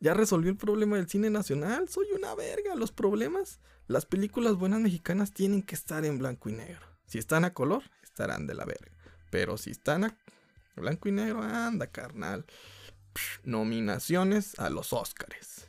Ya 0.00 0.14
resolví 0.14 0.48
el 0.48 0.56
problema 0.56 0.96
del 0.96 1.08
cine 1.08 1.28
nacional. 1.28 1.88
Soy 1.88 2.06
una 2.16 2.34
verga. 2.34 2.74
Los 2.74 2.90
problemas. 2.90 3.60
Las 3.86 4.06
películas 4.06 4.54
buenas 4.54 4.80
mexicanas 4.80 5.32
tienen 5.32 5.62
que 5.62 5.74
estar 5.74 6.04
en 6.04 6.18
blanco 6.18 6.48
y 6.48 6.52
negro. 6.52 6.86
Si 7.06 7.18
están 7.18 7.44
a 7.44 7.52
color, 7.52 7.82
estarán 8.02 8.46
de 8.46 8.54
la 8.54 8.64
verga. 8.64 8.90
Pero 9.30 9.58
si 9.58 9.70
están 9.70 10.04
a 10.04 10.16
blanco 10.76 11.08
y 11.08 11.12
negro, 11.12 11.42
anda, 11.42 11.86
carnal. 11.88 12.46
nominaciones 13.44 14.58
a 14.58 14.70
los 14.70 14.92
Oscars. 14.92 15.68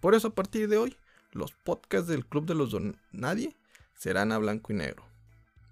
Por 0.00 0.14
eso 0.14 0.28
a 0.28 0.34
partir 0.34 0.68
de 0.68 0.76
hoy, 0.76 0.96
los 1.32 1.52
podcasts 1.52 2.08
del 2.08 2.26
Club 2.26 2.46
de 2.46 2.54
los 2.54 2.70
Don 2.70 2.96
Nadie 3.10 3.56
serán 3.94 4.30
a 4.32 4.38
blanco 4.38 4.72
y 4.72 4.76
negro. 4.76 5.04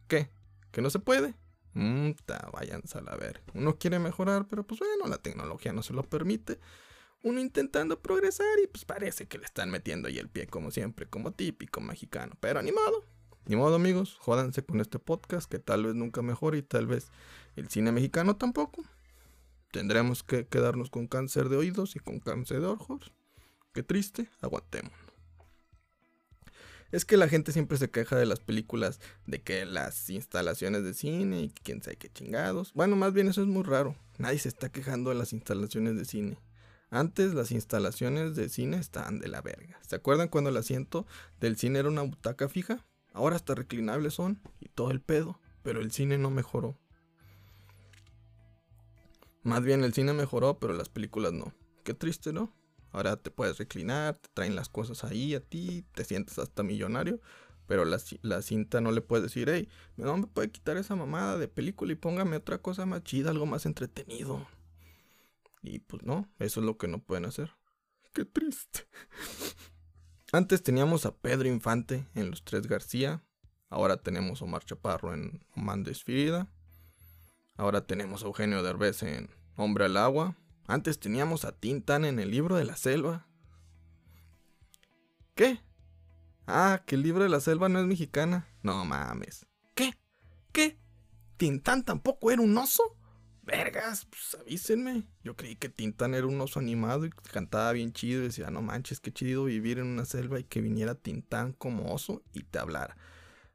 ¿Qué? 0.09 0.31
¿Que 0.73 0.81
no 0.81 0.91
se 0.91 0.99
puede? 0.99 1.35
Mmm, 1.75 2.11
váyanse 2.53 2.99
a 2.99 3.03
la 3.03 3.17
verga. 3.17 3.43
Uno 3.55 3.77
quiere 3.79 3.99
mejorar, 3.99 4.47
pero 4.49 4.65
pues 4.65 4.81
bueno, 4.81 5.07
la 5.07 5.19
tecnología 5.19 5.73
no 5.73 5.83
se 5.83 5.93
lo 5.93 6.03
permite 6.03 6.59
uno 7.23 7.41
intentando 7.41 8.01
progresar 8.01 8.59
y 8.63 8.67
pues 8.67 8.85
parece 8.85 9.27
que 9.27 9.39
le 9.39 9.45
están 9.45 9.71
metiendo 9.71 10.09
ahí 10.09 10.19
el 10.19 10.29
pie 10.29 10.47
como 10.47 10.71
siempre, 10.71 11.07
como 11.07 11.33
típico 11.33 11.81
mexicano. 11.81 12.35
Pero 12.41 12.63
ni 12.63 12.73
modo, 12.73 13.05
ni 13.47 13.57
modo 13.57 13.77
amigos, 13.77 14.17
jódanse 14.21 14.65
con 14.65 14.81
este 14.81 14.99
podcast 14.99 15.51
que 15.51 15.59
tal 15.59 15.85
vez 15.85 15.95
nunca 15.95 16.23
mejore 16.23 16.59
y 16.59 16.63
tal 16.63 16.87
vez 16.87 17.11
el 17.57 17.69
cine 17.69 17.93
mexicano 17.93 18.37
tampoco. 18.37 18.83
Tendremos 19.71 20.23
que 20.23 20.47
quedarnos 20.47 20.91
con 20.91 21.07
cáncer 21.07 21.49
de 21.49 21.57
oídos 21.57 21.95
y 21.95 22.01
con 22.01 22.19
cáncer 22.21 22.61
de 22.61 22.67
ojos. 22.67 23.13
Qué 23.73 23.83
triste, 23.83 24.29
aguantemos. 24.41 25.10
Es 26.93 27.05
que 27.05 27.17
la 27.17 27.29
gente 27.29 27.53
siempre 27.53 27.79
se 27.79 27.91
queja 27.91 28.17
de 28.17 28.27
las 28.27 28.41
películas, 28.41 29.01
de 29.27 29.41
que 29.41 29.65
las 29.65 30.11
instalaciones 30.11 30.83
de 30.83 30.95
cine 30.95 31.43
y 31.43 31.51
quién 31.51 31.83
sabe 31.83 31.97
qué 31.97 32.09
chingados. 32.09 32.73
Bueno, 32.75 32.97
más 32.97 33.13
bien 33.13 33.29
eso 33.29 33.43
es 33.43 33.47
muy 33.47 33.63
raro. 33.63 33.97
Nadie 34.19 34.39
se 34.39 34.49
está 34.49 34.71
quejando 34.71 35.11
de 35.11 35.17
las 35.17 35.33
instalaciones 35.33 35.97
de 35.97 36.05
cine. 36.05 36.39
Antes 36.91 37.35
las 37.35 37.53
instalaciones 37.53 38.35
de 38.35 38.49
cine 38.49 38.79
estaban 38.79 39.21
de 39.21 39.29
la 39.29 39.41
verga. 39.41 39.79
¿Se 39.87 39.95
acuerdan 39.95 40.29
cuando 40.29 40.51
el 40.51 40.57
asiento 40.57 41.07
del 41.39 41.57
cine 41.57 41.79
era 41.79 41.89
una 41.89 42.03
butaca 42.03 42.49
fija? 42.49 42.85
Ahora 43.13 43.37
hasta 43.37 43.55
reclinables 43.55 44.15
son 44.15 44.41
y 44.59 44.69
todo 44.69 44.91
el 44.91 45.01
pedo. 45.01 45.41
Pero 45.63 45.81
el 45.81 45.93
cine 45.93 46.19
no 46.19 46.31
mejoró. 46.31 46.79
Más 49.43 49.63
bien 49.63 49.85
el 49.85 49.93
cine 49.93 50.13
mejoró, 50.13 50.59
pero 50.59 50.73
las 50.73 50.89
películas 50.89 51.33
no. 51.33 51.55
Qué 51.85 51.95
triste, 51.95 52.33
¿no? 52.33 52.53
Ahora 52.93 53.17
te 53.17 53.31
puedes 53.31 53.59
reclinar, 53.59 54.17
te 54.17 54.29
traen 54.35 54.57
las 54.57 54.69
cosas 54.69 55.05
ahí 55.05 55.35
a 55.35 55.41
ti, 55.41 55.85
te 55.95 56.05
sientes 56.05 56.39
hasta 56.39 56.63
millonario. 56.63 57.21
Pero 57.67 57.85
la, 57.85 58.43
cinta 58.43 58.81
no 58.81 58.91
le 58.91 59.01
puedes 59.01 59.23
decir, 59.23 59.49
hey, 59.49 59.69
no 59.97 60.17
me 60.17 60.27
puede 60.27 60.51
quitar 60.51 60.77
esa 60.77 60.97
mamada 60.97 61.39
de 61.39 61.47
película 61.47 61.93
y 61.93 61.95
póngame 61.95 62.37
otra 62.37 62.59
cosa 62.59 62.85
más 62.85 63.05
chida, 63.05 63.31
algo 63.31 63.47
más 63.47 63.65
entretenido. 63.65 64.45
Y 65.63 65.79
pues 65.79 66.03
no, 66.03 66.29
eso 66.41 66.59
es 66.59 66.67
lo 66.67 66.79
que 66.79 66.89
no 66.89 67.01
pueden 67.01 67.27
hacer. 67.27 67.53
Qué 68.13 68.25
triste. 68.25 68.89
Antes 70.33 70.65
teníamos 70.65 71.07
a 71.07 71.15
Pedro 71.15 71.49
Infante 71.49 72.09
en 72.17 72.31
Los 72.31 72.43
Tres 72.43 72.67
García. 72.67 73.23
Ahora 73.69 73.99
tenemos 73.99 74.43
a 74.43 74.47
Omar 74.47 74.65
Chaparro 74.65 75.15
en 75.15 75.45
Mando 75.55 75.93
Esfirida. 75.93 76.49
Ahora 77.57 77.87
tenemos 77.87 78.25
a 78.25 78.27
Eugenio 78.27 78.65
Derbez 78.65 79.05
en 79.05 79.31
Hombre 79.55 79.85
al 79.85 79.97
Agua. 79.97 80.37
Antes 80.71 81.01
teníamos 81.01 81.45
a 81.45 81.51
Tintan 81.51 82.05
en 82.05 82.21
el 82.21 82.31
libro 82.31 82.55
de 82.55 82.65
la 82.65 82.77
selva. 82.77 83.27
¿Qué? 85.35 85.61
Ah, 86.47 86.85
que 86.87 86.95
el 86.95 87.03
libro 87.03 87.25
de 87.25 87.29
la 87.29 87.41
selva 87.41 87.69
no 87.69 87.81
es 87.81 87.87
mexicana. 87.87 88.47
No 88.63 88.85
mames. 88.85 89.47
¿Qué? 89.75 89.99
¿Qué? 90.53 90.79
¿Tintán 91.37 91.85
tampoco 91.85 92.31
era 92.31 92.41
un 92.41 92.57
oso? 92.57 92.97
Vergas, 93.43 94.05
pues 94.05 94.41
avísenme. 94.41 95.09
Yo 95.25 95.35
creí 95.35 95.57
que 95.57 95.71
Tintán 95.71 96.15
era 96.15 96.29
un 96.29 96.41
oso 96.41 96.61
animado 96.61 97.05
y 97.05 97.11
cantaba 97.11 97.73
bien 97.73 97.93
chido 97.93 98.21
y 98.21 98.27
decía, 98.27 98.53
no 98.53 98.63
manches, 98.63 99.01
qué 99.01 99.11
chido 99.13 99.47
vivir 99.47 99.81
en 99.81 99.89
una 99.89 100.05
selva 100.05 100.39
y 100.39 100.45
que 100.45 100.61
viniera 100.61 100.95
Tintán 100.95 101.53
como 101.53 101.93
oso 101.93 102.23
y 102.33 102.45
te 102.45 102.61
hablara. 102.61 102.97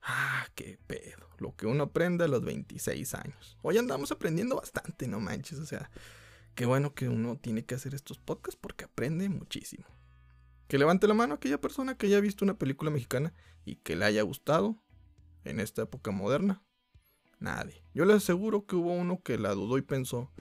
Ah, 0.01 0.47
qué 0.53 0.79
pedo. 0.85 1.29
Lo 1.37 1.55
que 1.55 1.65
uno 1.65 1.85
aprende 1.85 2.25
a 2.25 2.27
los 2.27 2.43
26 2.43 3.13
años. 3.13 3.57
Hoy 3.61 3.77
andamos 3.77 4.11
aprendiendo 4.11 4.57
bastante, 4.57 5.07
no 5.07 5.21
manches. 5.21 5.59
O 5.59 5.65
sea, 5.65 5.89
qué 6.55 6.65
bueno 6.65 6.93
que 6.93 7.09
uno 7.09 7.37
tiene 7.37 7.65
que 7.65 7.75
hacer 7.75 7.93
estos 7.93 8.17
podcasts 8.17 8.59
porque 8.59 8.85
aprende 8.85 9.29
muchísimo. 9.29 9.85
Que 10.67 10.79
levante 10.79 11.07
la 11.07 11.13
mano 11.13 11.35
aquella 11.35 11.61
persona 11.61 11.95
que 11.95 12.07
haya 12.07 12.19
visto 12.19 12.43
una 12.43 12.57
película 12.57 12.89
mexicana 12.89 13.33
y 13.65 13.75
que 13.75 13.95
le 13.95 14.05
haya 14.05 14.23
gustado 14.23 14.81
en 15.43 15.59
esta 15.59 15.83
época 15.83 16.11
moderna. 16.11 16.63
Nadie. 17.39 17.83
Yo 17.93 18.05
les 18.05 18.17
aseguro 18.17 18.65
que 18.65 18.75
hubo 18.75 18.93
uno 18.93 19.21
que 19.21 19.37
la 19.37 19.53
dudó 19.53 19.77
y 19.77 19.81
pensó, 19.81 20.31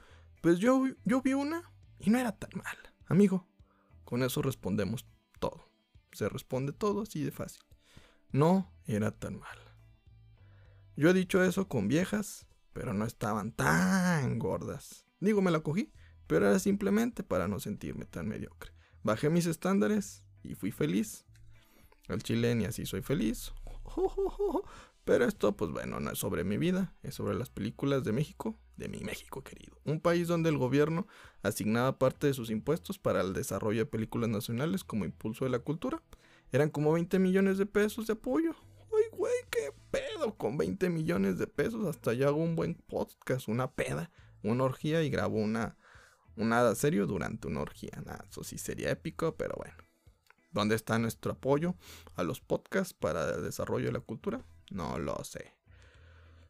pues 0.41 0.59
yo, 0.59 0.85
yo 1.05 1.21
vi 1.21 1.35
una 1.35 1.71
y 1.99 2.11
no 2.11 2.19
era 2.19 2.33
tan 2.33 2.51
mala. 2.55 2.95
Amigo, 3.07 3.47
con 4.05 4.23
eso 4.23 4.41
respondemos 4.41 5.07
todo. 5.41 5.69
Se 6.13 6.29
responde 6.29 6.73
todo 6.73 7.03
así 7.03 7.23
de 7.23 7.33
fácil. 7.33 7.63
No 8.31 8.73
era 8.87 9.11
tan 9.11 9.39
mala. 9.39 9.77
Yo 10.97 11.11
he 11.11 11.15
dicho 11.15 11.43
eso 11.43 11.69
con 11.69 11.89
viejas, 11.89 12.47
pero 12.73 12.95
no 12.95 13.05
estaban 13.05 13.53
tan 13.53 14.39
gordas. 14.39 15.07
Digo, 15.19 15.43
me 15.43 15.51
la 15.51 15.61
cogí, 15.61 15.93
pero 16.35 16.49
era 16.49 16.59
simplemente 16.59 17.23
para 17.23 17.47
no 17.47 17.61
sentirme 17.61 18.07
tan 18.07 18.27
mediocre. 18.27 18.73
Bajé 19.05 19.31
mis 19.31 19.47
estándares 19.47 20.25
y 20.43 20.57
fui 20.57 20.73
feliz. 20.73 21.25
El 22.09 22.25
chileno 22.25 22.63
y 22.63 22.65
así 22.65 22.87
soy 22.87 23.03
feliz. 23.03 23.53
Pero 25.05 25.27
esto, 25.27 25.57
pues 25.57 25.71
bueno, 25.71 26.01
no 26.01 26.11
es 26.11 26.19
sobre 26.19 26.43
mi 26.43 26.57
vida, 26.57 26.93
es 27.05 27.15
sobre 27.15 27.37
las 27.37 27.51
películas 27.51 28.03
de 28.03 28.11
México, 28.11 28.59
de 28.77 28.89
mi 28.89 28.99
México 28.99 29.45
querido. 29.45 29.79
Un 29.85 30.01
país 30.01 30.27
donde 30.27 30.49
el 30.49 30.59
gobierno 30.59 31.07
asignaba 31.45 32.01
parte 32.01 32.27
de 32.27 32.35
sus 32.35 32.51
impuestos 32.51 32.99
para 32.99 33.21
el 33.21 33.33
desarrollo 33.33 33.79
de 33.79 33.87
películas 33.87 34.29
nacionales 34.29 34.83
como 34.83 35.05
impulso 35.05 35.45
de 35.45 35.53
la 35.53 35.61
cultura. 35.61 36.03
Eran 36.51 36.69
como 36.69 36.95
20 36.95 37.17
millones 37.21 37.59
de 37.59 37.67
pesos 37.67 38.09
de 38.09 38.15
apoyo. 38.15 38.57
Ay, 38.93 39.05
güey, 39.13 39.35
qué 39.53 39.73
pedo. 39.93 40.37
Con 40.37 40.59
20 40.59 40.91
millones 40.91 41.39
de 41.39 41.47
pesos 41.47 41.87
hasta 41.87 42.13
ya 42.13 42.27
hago 42.27 42.43
un 42.43 42.57
buen 42.57 42.75
podcast, 42.75 43.47
una 43.47 43.71
peda, 43.71 44.11
una 44.43 44.65
orgía 44.65 45.05
y 45.05 45.11
grabo 45.11 45.39
una, 45.39 45.77
nada 46.37 46.75
serio 46.75 47.07
durante 47.07 47.49
una 47.49 47.61
orgía. 47.61 48.03
Eso 48.29 48.45
sí 48.45 48.59
sería 48.59 48.91
épico, 48.91 49.37
pero 49.37 49.55
bueno. 49.57 49.75
¿Dónde 50.51 50.77
está 50.77 50.99
nuestro 50.99 51.33
apoyo 51.33 51.75
a 52.15 52.23
los 52.23 52.41
podcasts 52.41 52.95
para 52.95 53.35
el 53.35 53.43
desarrollo 53.43 53.87
de 53.87 53.93
la 53.93 54.01
cultura? 54.01 54.45
No 54.71 54.99
lo 54.99 55.23
sé. 55.25 55.53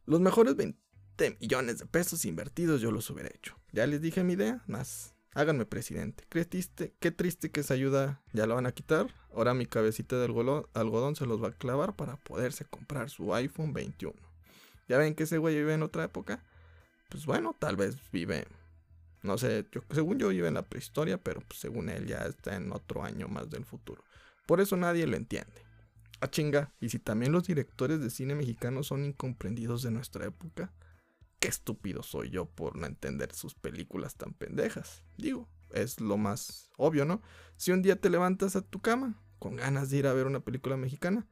Los 0.05 0.21
mejores 0.21 0.57
20 0.57 1.39
millones 1.41 1.79
de 1.79 1.87
pesos 1.87 2.27
invertidos 2.27 2.83
yo 2.83 2.91
los 2.91 3.09
hubiera 3.09 3.31
hecho. 3.35 3.57
Ya 3.73 3.87
les 3.87 4.03
dije 4.03 4.23
mi 4.23 4.35
idea, 4.35 4.63
más 4.67 5.15
háganme 5.35 5.67
presidente. 5.67 6.25
¿Qué 6.29 6.47
qué 7.01 7.11
triste 7.11 7.51
que 7.51 7.61
esa 7.61 7.75
ayuda 7.75 8.23
ya 8.33 8.47
la 8.47 8.55
van 8.55 8.67
a 8.67 8.73
quitar? 8.73 9.09
Ahora 9.35 9.55
mi 9.55 9.67
cabecita 9.67 10.17
de 10.17 10.25
algodón 10.27 11.17
se 11.17 11.27
los 11.27 11.43
va 11.43 11.49
a 11.49 11.53
clavar 11.53 11.97
para 11.97 12.17
poderse 12.17 12.65
comprar 12.65 13.11
su 13.11 13.35
iPhone 13.35 13.73
21. 13.73 14.15
¿Ya 14.89 14.99
ven 14.99 15.15
que 15.15 15.25
ese 15.25 15.39
güey 15.39 15.57
vive 15.57 15.75
en 15.75 15.83
otra 15.83 16.05
época? 16.05 16.45
Pues 17.09 17.27
bueno, 17.27 17.57
tal 17.59 17.77
vez 17.77 17.97
vive, 18.13 18.47
no 19.25 19.39
sé, 19.39 19.67
yo, 19.73 19.81
según 19.91 20.19
yo 20.19 20.29
vive 20.29 20.49
en 20.49 20.55
la 20.55 20.69
prehistoria, 20.69 21.19
pero 21.19 21.41
pues 21.41 21.59
según 21.59 21.89
él 21.89 22.07
ya 22.07 22.19
está 22.19 22.57
en 22.57 22.71
otro 22.73 23.03
año 23.03 23.27
más 23.27 23.49
del 23.49 23.65
futuro. 23.65 24.05
Por 24.47 24.61
eso 24.61 24.77
nadie 24.77 25.07
lo 25.07 25.17
entiende. 25.17 25.65
Ah, 26.21 26.29
chinga, 26.31 26.75
y 26.79 26.91
si 26.91 26.99
también 26.99 27.33
los 27.33 27.45
directores 27.45 28.01
de 28.01 28.11
cine 28.11 28.35
mexicano 28.35 28.83
son 28.83 29.03
incomprendidos 29.03 29.83
de 29.83 29.91
nuestra 29.91 30.27
época, 30.27 30.75
qué 31.41 31.49
estúpido 31.49 32.03
soy 32.03 32.29
yo 32.29 32.45
por 32.45 32.77
no 32.77 32.87
entender 32.87 33.35
sus 33.35 33.55
películas 33.55 34.15
tan 34.17 34.35
pendejas. 34.35 35.05
Digo, 35.17 35.49
es 35.71 36.03
lo 36.03 36.19
más 36.19 36.71
obvio, 36.77 37.07
¿no? 37.07 37.23
Si 37.57 37.73
un 37.73 37.81
día 37.81 37.97
te 37.97 38.11
levantas 38.11 38.57
a 38.57 38.61
tu 38.61 38.81
cama 38.81 39.23
con 39.39 39.57
ganas 39.57 39.89
de 39.89 39.97
ir 39.97 40.07
a 40.07 40.13
ver 40.13 40.27
una 40.27 40.41
película 40.41 40.77
mexicana, 40.77 41.27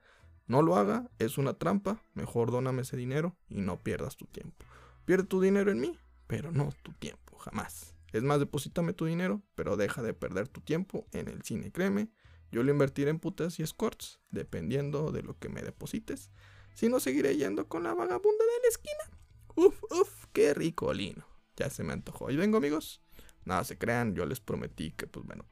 no 0.47 0.63
lo 0.63 0.77
haga, 0.77 1.11
es 1.19 1.37
una 1.37 1.55
trampa, 1.55 2.03
mejor 2.15 2.51
dóname 2.51 2.83
ese 2.83 2.97
dinero 2.97 3.37
y 3.51 3.61
no 3.61 3.83
pierdas 3.83 4.17
tu 4.17 4.25
tiempo. 4.25 4.65
Pierde 5.05 5.25
tu 5.25 5.43
dinero 5.43 5.71
en 5.71 5.81
mí, 5.81 5.99
pero 6.33 6.51
no 6.51 6.73
tu 6.83 6.95
tiempo, 6.95 7.37
jamás. 7.37 7.95
Es 8.11 8.23
más, 8.23 8.39
deposítame 8.39 8.95
tu 8.95 9.05
dinero, 9.05 9.43
pero 9.55 9.77
deja 9.77 10.01
de 10.01 10.15
perder 10.15 10.49
tu 10.49 10.63
tiempo 10.63 11.07
en 11.13 11.29
el 11.29 11.43
cine, 11.43 11.71
créeme, 11.71 12.09
yo 12.51 12.63
lo 12.63 12.71
invertiré 12.71 13.11
en 13.11 13.19
putas 13.19 13.61
y 13.61 13.63
escorts, 13.63 14.19
dependiendo 14.31 15.13
de 15.13 15.23
lo 15.23 15.39
que 15.39 15.51
me 15.51 15.61
deposites. 15.61 16.31
Si 16.73 16.89
no, 16.89 17.01
seguiré 17.01 17.37
yendo 17.37 17.69
con 17.69 17.83
la 17.83 17.93
vagabunda 17.93 18.45
de 18.47 18.63
la 18.63 18.69
esquina. 18.71 19.19
Uf, 19.57 19.83
uf, 19.93 20.25
qué 20.33 20.55
rico 20.55 20.95
lino. 20.95 21.27
Ya 21.55 21.69
se 21.69 21.85
me 21.85 21.93
antojó. 21.93 22.31
Y 22.31 22.37
vengo, 22.37 22.57
amigos. 22.57 23.03
Nada 23.45 23.63
se 23.65 23.77
crean, 23.77 24.15
yo 24.15 24.25
les 24.25 24.41
prometí 24.41 24.93
que, 24.93 25.07
pues 25.07 25.27
bueno, 25.27 25.45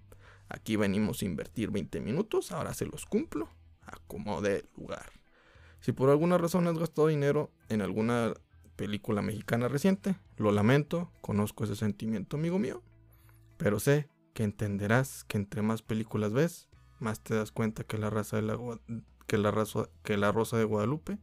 aquí 0.48 0.76
venimos 0.76 1.20
a 1.20 1.26
invertir 1.26 1.70
20 1.70 2.00
minutos, 2.00 2.52
ahora 2.52 2.72
se 2.72 2.86
los 2.86 3.04
cumplo. 3.04 3.50
Acomode 3.82 4.64
lugar. 4.78 5.12
Si 5.80 5.92
por 5.92 6.08
alguna 6.08 6.38
razón 6.38 6.66
has 6.68 6.78
gastado 6.78 7.08
dinero 7.08 7.52
en 7.68 7.82
alguna 7.82 8.32
película 8.80 9.20
mexicana 9.20 9.68
reciente, 9.68 10.16
lo 10.38 10.52
lamento, 10.52 11.12
conozco 11.20 11.64
ese 11.64 11.76
sentimiento, 11.76 12.38
amigo 12.38 12.58
mío. 12.58 12.82
Pero 13.58 13.78
sé 13.78 14.08
que 14.32 14.42
entenderás 14.42 15.22
que 15.24 15.36
entre 15.36 15.60
más 15.60 15.82
películas 15.82 16.32
ves, 16.32 16.70
más 16.98 17.20
te 17.20 17.34
das 17.34 17.52
cuenta 17.52 17.84
que 17.84 17.98
la 17.98 18.08
raza 18.08 18.36
de 18.36 18.42
la, 18.42 18.58
que 19.26 19.36
la, 19.36 19.50
raza, 19.50 19.90
que 20.02 20.16
la 20.16 20.32
Rosa 20.32 20.56
de 20.56 20.64
Guadalupe 20.64 21.18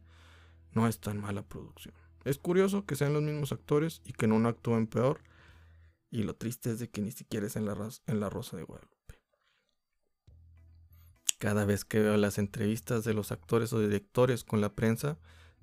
no 0.70 0.86
es 0.86 1.00
tan 1.00 1.20
mala 1.20 1.42
producción. 1.42 1.96
Es 2.24 2.38
curioso 2.38 2.86
que 2.86 2.94
sean 2.94 3.12
los 3.12 3.24
mismos 3.24 3.50
actores 3.50 4.02
y 4.04 4.12
que 4.12 4.26
uno 4.26 4.48
actúen 4.48 4.86
peor. 4.86 5.18
Y 6.12 6.22
lo 6.22 6.36
triste 6.36 6.70
es 6.70 6.78
de 6.78 6.88
que 6.88 7.02
ni 7.02 7.10
siquiera 7.10 7.48
es 7.48 7.56
en 7.56 7.66
la, 7.66 7.76
en 8.06 8.20
la 8.20 8.30
Rosa 8.30 8.56
de 8.56 8.62
Guadalupe. 8.62 9.20
Cada 11.38 11.64
vez 11.64 11.84
que 11.84 11.98
veo 11.98 12.16
las 12.18 12.38
entrevistas 12.38 13.02
de 13.02 13.14
los 13.14 13.32
actores 13.32 13.72
o 13.72 13.80
directores 13.80 14.44
con 14.44 14.60
la 14.60 14.76
prensa 14.76 15.18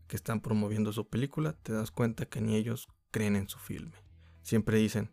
que 0.08 0.16
están 0.16 0.42
promoviendo 0.42 0.94
su 0.94 1.08
película, 1.08 1.54
te 1.54 1.74
das 1.74 1.92
cuenta 1.92 2.26
que 2.26 2.42
ni 2.42 2.56
ellos 2.56 2.88
creen 3.12 3.36
en 3.36 3.50
su 3.50 3.58
filme. 3.58 3.96
Siempre 4.42 4.78
dicen, 4.78 5.10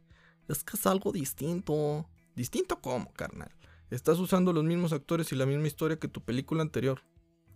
es 0.49 0.65
que 0.65 0.77
es 0.77 0.87
algo 0.87 1.13
distinto. 1.13 2.09
¿Distinto 2.35 2.81
cómo, 2.81 3.13
carnal? 3.13 3.55
Estás 3.91 4.19
usando 4.19 4.53
los 4.53 4.65
mismos 4.65 4.93
actores 4.93 5.33
y 5.33 5.37
la 5.37 5.47
misma 5.47 5.67
historia 5.67 5.99
que 5.99 6.09
tu 6.09 6.23
película 6.25 6.63
anterior. 6.63 7.01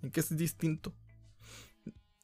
¿En 0.02 0.10
qué 0.10 0.20
es 0.20 0.36
distinto? 0.36 0.94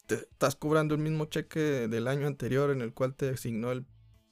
Te 0.07 0.15
estás 0.15 0.55
cobrando 0.55 0.95
el 0.95 1.01
mismo 1.01 1.25
cheque 1.25 1.87
del 1.87 2.07
año 2.07 2.27
anterior 2.27 2.69
en 2.69 2.81
el 2.81 2.93
cual 2.93 3.15
te 3.15 3.29
asignó 3.29 3.71
el, 3.71 3.85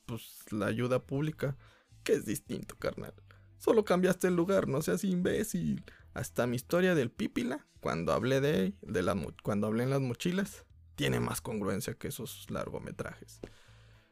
pues, 0.06 0.46
la 0.52 0.68
ayuda 0.68 1.06
pública. 1.06 1.58
¿Qué 2.04 2.14
es 2.14 2.26
distinto, 2.26 2.76
carnal? 2.78 3.14
Solo 3.58 3.86
cambiaste 3.86 4.28
el 4.28 4.36
lugar, 4.36 4.68
no 4.68 4.82
seas 4.82 5.04
imbécil. 5.04 5.84
Hasta 6.14 6.48
mi 6.48 6.56
historia 6.56 6.96
del 6.96 7.12
Pípila, 7.12 7.68
cuando 7.80 8.12
hablé 8.12 8.42
de, 8.42 8.74
de 8.82 9.04
la, 9.04 9.16
cuando 9.44 9.68
hablé 9.68 9.84
en 9.84 9.92
las 9.92 10.02
mochilas, 10.02 10.66
tiene 11.02 11.20
más 11.20 11.42
congruencia 11.42 11.96
que 11.96 12.10
esos 12.10 12.46
largometrajes. 12.52 13.40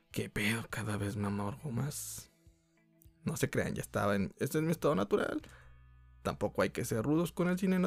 ¿Qué 0.10 0.27
pedo? 0.27 0.65
Cada 0.72 0.98
vez 0.98 1.17
me 1.17 1.27
amargo 1.27 1.69
más. 1.69 2.31
No 3.24 3.38
se 3.38 3.48
crean, 3.48 3.75
ya 3.75 3.84
estaba 3.84 4.15
en. 4.15 4.34
Este 4.39 4.58
es 4.58 4.63
mi 4.63 4.72
estado 4.72 4.96
natural. 4.96 5.39
Tampoco 6.24 6.63
hay 6.63 6.72
que 6.72 6.86
ser 6.86 7.03
rudos 7.03 7.31
con 7.31 7.48
el 7.48 7.60
cine 7.60 7.79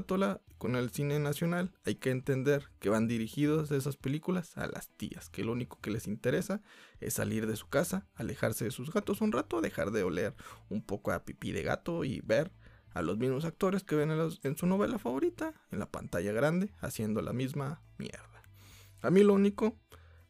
con 0.57 0.77
el 0.77 0.91
cine 0.91 1.19
nacional. 1.19 1.73
Hay 1.85 1.97
que 1.97 2.13
entender 2.13 2.71
que 2.79 2.91
van 2.91 3.09
dirigidos 3.09 3.73
esas 3.73 3.97
películas 3.97 4.57
a 4.57 4.69
las 4.69 4.89
tías, 4.91 5.29
que 5.31 5.43
lo 5.43 5.51
único 5.51 5.81
que 5.81 5.91
les 5.91 6.07
interesa 6.07 6.63
es 7.01 7.15
salir 7.15 7.49
de 7.49 7.57
su 7.57 7.69
casa, 7.69 8.07
alejarse 8.15 8.67
de 8.67 8.71
sus 8.71 8.93
gatos 8.93 9.21
un 9.21 9.33
rato, 9.33 9.61
dejar 9.61 9.91
de 9.91 10.05
oler 10.05 10.37
un 10.69 10.81
poco 10.81 11.11
a 11.11 11.25
pipí 11.25 11.51
de 11.51 11.65
gato 11.65 12.05
y 12.05 12.21
ver 12.21 12.53
a 12.95 13.03
los 13.03 13.19
mismos 13.19 13.45
actores 13.45 13.83
que 13.83 13.97
ven 13.97 14.13
en, 14.13 14.57
su 14.57 14.67
novela 14.67 15.01
favorita 15.01 15.55
en 15.73 15.81
la 15.81 15.91
pantalla 15.91 16.31
grande 16.31 16.71
haciendo 16.81 17.21
la 17.21 17.33
misma 17.33 17.83
mierda. 17.99 18.32
A 19.03 19.11
mí 19.11 19.23
lo 19.23 19.35
único 19.35 19.77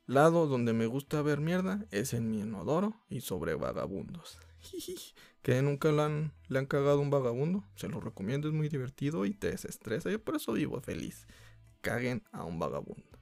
lado 0.06 0.46
donde 0.46 0.72
me 0.72 0.86
gusta 0.86 1.22
ver 1.22 1.40
mierda 1.40 1.86
es 1.90 2.14
en 2.14 2.30
mi 2.30 2.40
inodoro 2.40 2.94
y 3.08 3.20
sobre 3.20 3.54
vagabundos. 3.54 4.38
que 5.42 5.60
nunca 5.60 5.90
le 5.92 6.02
han, 6.02 6.32
le 6.48 6.58
han 6.58 6.66
cagado 6.66 7.00
un 7.00 7.10
vagabundo. 7.10 7.64
Se 7.76 7.88
lo 7.88 8.00
recomiendo, 8.00 8.48
es 8.48 8.54
muy 8.54 8.68
divertido 8.68 9.26
y 9.26 9.34
te 9.34 9.50
desestresa. 9.50 10.10
Yo 10.10 10.22
por 10.22 10.36
eso 10.36 10.52
vivo 10.52 10.80
feliz. 10.80 11.26
Caguen 11.80 12.22
a 12.32 12.44
un 12.44 12.58
vagabundo. 12.58 13.18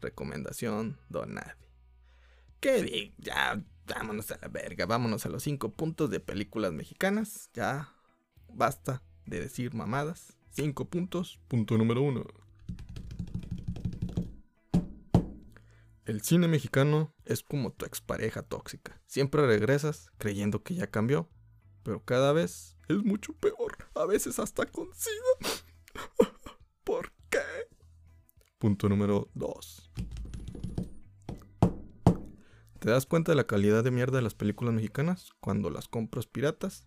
Recomendación, 0.00 0.98
don 1.08 1.34
nadie. 1.34 1.54
¿Qué 2.60 3.12
Ya, 3.18 3.62
vámonos 3.86 4.30
a 4.30 4.38
la 4.40 4.48
verga. 4.48 4.86
Vámonos 4.86 5.26
a 5.26 5.28
los 5.28 5.42
cinco 5.42 5.72
puntos 5.72 6.10
de 6.10 6.20
películas 6.20 6.72
mexicanas. 6.72 7.50
Ya, 7.52 7.92
basta 8.48 9.02
de 9.26 9.40
decir 9.40 9.74
mamadas. 9.74 10.36
Cinco 10.50 10.88
puntos. 10.88 11.40
Punto 11.48 11.76
número 11.76 12.02
uno. 12.02 12.24
El 16.06 16.22
cine 16.22 16.46
mexicano 16.46 17.12
es 17.24 17.42
como 17.42 17.72
tu 17.72 17.84
expareja 17.84 18.42
tóxica. 18.42 19.02
Siempre 19.06 19.44
regresas 19.44 20.12
creyendo 20.18 20.62
que 20.62 20.76
ya 20.76 20.86
cambió, 20.86 21.28
pero 21.82 22.04
cada 22.04 22.32
vez 22.32 22.76
es 22.86 22.98
mucho 22.98 23.32
peor. 23.32 23.76
A 23.96 24.06
veces 24.06 24.38
hasta 24.38 24.66
con. 24.66 24.88
¿Por 26.84 27.10
qué? 27.28 27.40
Punto 28.58 28.88
número 28.88 29.32
2. 29.34 29.90
¿Te 32.78 32.90
das 32.90 33.06
cuenta 33.06 33.32
de 33.32 33.36
la 33.36 33.48
calidad 33.48 33.82
de 33.82 33.90
mierda 33.90 34.18
de 34.18 34.22
las 34.22 34.34
películas 34.34 34.74
mexicanas 34.74 35.30
cuando 35.40 35.70
las 35.70 35.88
compras 35.88 36.28
piratas 36.28 36.86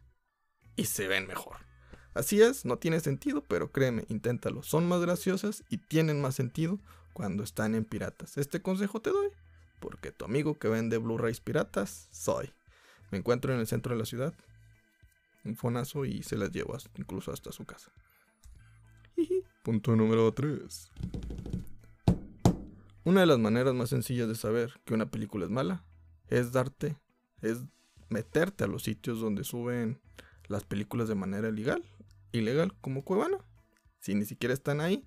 y 0.78 0.86
se 0.86 1.10
ven 1.10 1.28
mejor? 1.28 1.69
Así 2.14 2.42
es, 2.42 2.66
no 2.66 2.78
tiene 2.78 3.00
sentido, 3.00 3.44
pero 3.44 3.72
créeme, 3.72 4.06
inténtalo. 4.10 4.64
Son 4.64 4.88
más 4.88 5.02
graciosas 5.02 5.64
y 5.70 5.78
tienen 5.78 6.22
más 6.22 6.36
sentido 6.36 6.80
cuando 7.14 7.44
están 7.44 7.76
en 7.76 7.86
piratas. 7.86 8.38
Este 8.38 8.62
consejo 8.62 9.02
te 9.02 9.12
doy, 9.12 9.30
porque 9.80 10.12
tu 10.12 10.26
amigo 10.26 10.58
que 10.58 10.68
vende 10.68 10.98
Blu-rays 10.98 11.40
piratas 11.40 12.08
soy. 12.12 12.52
Me 13.12 13.18
encuentro 13.18 13.54
en 13.54 13.60
el 13.60 13.68
centro 13.68 13.94
de 13.94 14.00
la 14.00 14.06
ciudad, 14.06 14.34
un 15.44 15.56
fonazo 15.56 16.06
y 16.06 16.24
se 16.24 16.38
las 16.38 16.52
llevo 16.52 16.78
incluso 16.98 17.32
hasta 17.32 17.52
su 17.52 17.66
casa. 17.66 17.92
Punto 19.64 19.96
número 19.96 20.32
3. 20.34 20.92
Una 23.04 23.22
de 23.22 23.26
las 23.26 23.40
maneras 23.40 23.74
más 23.74 23.90
sencillas 23.90 24.28
de 24.28 24.36
saber 24.36 24.80
que 24.86 24.94
una 24.94 25.10
película 25.10 25.46
es 25.46 25.52
mala 25.52 25.86
es 26.30 26.52
darte, 26.52 26.98
es 27.42 27.64
meterte 28.10 28.64
a 28.64 28.68
los 28.68 28.84
sitios 28.84 29.20
donde 29.20 29.44
suben 29.44 30.00
las 30.48 30.64
películas 30.64 31.08
de 31.08 31.16
manera 31.16 31.50
ilegal, 31.50 31.84
ilegal 32.32 32.74
como 32.82 33.04
Cuevana. 33.04 33.38
Si 34.00 34.16
ni 34.16 34.26
siquiera 34.26 34.54
están 34.54 34.82
ahí, 34.82 35.06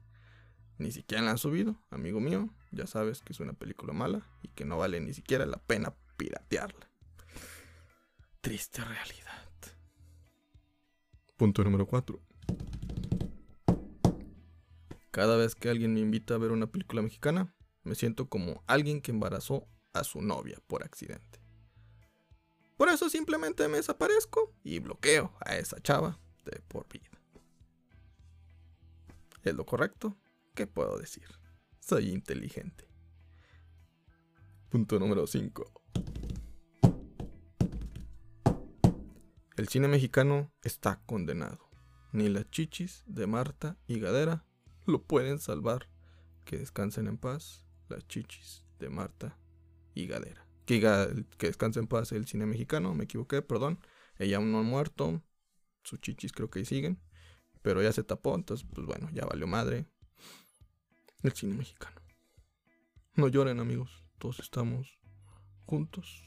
ni 0.79 0.91
siquiera 0.91 1.23
la 1.23 1.33
han 1.33 1.39
subido, 1.39 1.81
amigo 1.91 2.21
mío. 2.21 2.51
Ya 2.71 2.87
sabes 2.87 3.23
que 3.23 3.33
es 3.33 3.41
una 3.41 3.53
película 3.53 3.93
mala 3.93 4.27
y 4.43 4.49
que 4.49 4.65
no 4.65 4.79
vale 4.79 5.01
ni 5.01 5.15
siquiera 5.15 5.47
la 5.47 5.59
pena 5.59 5.95
piratearla. 6.17 6.91
Triste 8.41 8.83
realidad. 8.83 9.49
Punto 11.37 11.65
número 11.65 11.87
4. 11.87 12.21
Cada 15.11 15.37
vez 15.37 15.55
que 15.55 15.69
alguien 15.69 15.93
me 15.93 16.01
invita 16.01 16.35
a 16.35 16.39
ver 16.39 16.53
una 16.53 16.67
película 16.67 17.03
mexicana, 17.03 17.55
me 17.83 17.95
siento 17.95 18.29
como 18.29 18.63
alguien 18.67 19.03
que 19.03 19.11
embarazó 19.11 19.69
a 19.93 20.05
su 20.05 20.23
novia 20.23 20.59
por 20.67 20.85
accidente. 20.85 21.41
Por 22.77 22.89
eso 22.89 23.11
simplemente 23.11 23.69
me 23.69 23.77
desaparezco 23.77 24.55
y 24.65 24.79
bloqueo 24.79 25.37
a 25.41 25.57
esa 25.57 25.81
chava 25.81 26.19
de 26.45 26.61
por 26.69 26.89
vida. 26.89 27.11
¿Es 29.43 29.55
lo 29.55 29.67
correcto? 29.67 30.17
¿Qué 30.55 30.67
puedo 30.67 30.99
decir? 30.99 31.27
Soy 31.81 32.11
inteligente. 32.11 32.87
Punto 34.69 34.99
número 34.99 35.27
5. 35.27 35.83
El 39.57 39.69
cine 39.69 39.89
mexicano 39.89 40.51
está 40.63 41.03
condenado. 41.07 41.69
Ni 42.13 42.29
las 42.29 42.51
chichis 42.51 43.05
de 43.07 43.27
Marta 43.27 43.79
y 43.87 44.01
Gadera 44.01 44.45
lo 44.87 45.03
pueden 45.03 45.39
salvar. 45.39 45.89
Que 46.45 46.59
descansen 46.59 47.07
en 47.07 47.19
paz 47.19 47.67
las 47.89 48.07
chichis 48.09 48.65
de 48.79 48.89
Marta 48.89 49.39
y 49.95 50.07
Gadera. 50.07 50.47
Que, 50.67 50.81
que 51.37 51.47
descansen 51.47 51.83
en 51.83 51.89
paz 51.89 52.13
el 52.13 52.27
cine 52.27 52.47
mexicano, 52.47 52.95
me 52.95 53.05
equivoqué, 53.05 53.43
perdón. 53.43 53.79
Ella 54.19 54.39
aún 54.39 54.53
no 54.53 54.59
ha 54.59 54.63
muerto. 54.63 55.23
Sus 55.83 56.01
chichis 56.01 56.33
creo 56.33 56.51
que 56.51 56.61
ahí 56.61 56.65
siguen. 56.65 57.01
Pero 57.63 57.83
ya 57.83 57.93
se 57.93 58.03
tapó, 58.03 58.35
entonces 58.35 58.67
pues 58.73 58.87
bueno, 58.87 59.09
ya 59.13 59.25
valió 59.25 59.47
madre 59.47 59.87
el 61.23 61.33
cine 61.33 61.55
mexicano. 61.55 62.01
No 63.15 63.29
lloren 63.29 63.61
amigos, 63.61 64.05
todos 64.19 64.41
estamos 64.41 64.99
juntos. 65.65 66.25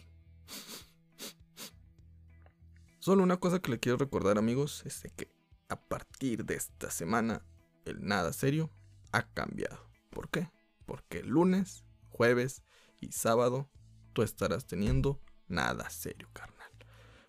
Solo 3.00 3.24
una 3.24 3.38
cosa 3.38 3.60
que 3.60 3.72
le 3.72 3.80
quiero 3.80 3.98
recordar 3.98 4.38
amigos 4.38 4.84
es 4.86 5.04
de 5.04 5.10
que 5.12 5.32
a 5.70 5.80
partir 5.80 6.46
de 6.46 6.56
esta 6.56 6.90
semana 6.90 7.46
el 7.86 8.04
nada 8.06 8.34
serio 8.34 8.72
ha 9.12 9.28
cambiado. 9.32 9.90
¿Por 10.10 10.30
qué? 10.30 10.50
Porque 10.86 11.20
el 11.20 11.28
lunes, 11.28 11.86
jueves 12.10 12.64
y 13.00 13.12
sábado 13.12 13.70
tú 14.14 14.24
estarás 14.24 14.66
teniendo 14.66 15.22
nada 15.48 15.90
serio, 15.90 16.30
carnal. 16.34 16.72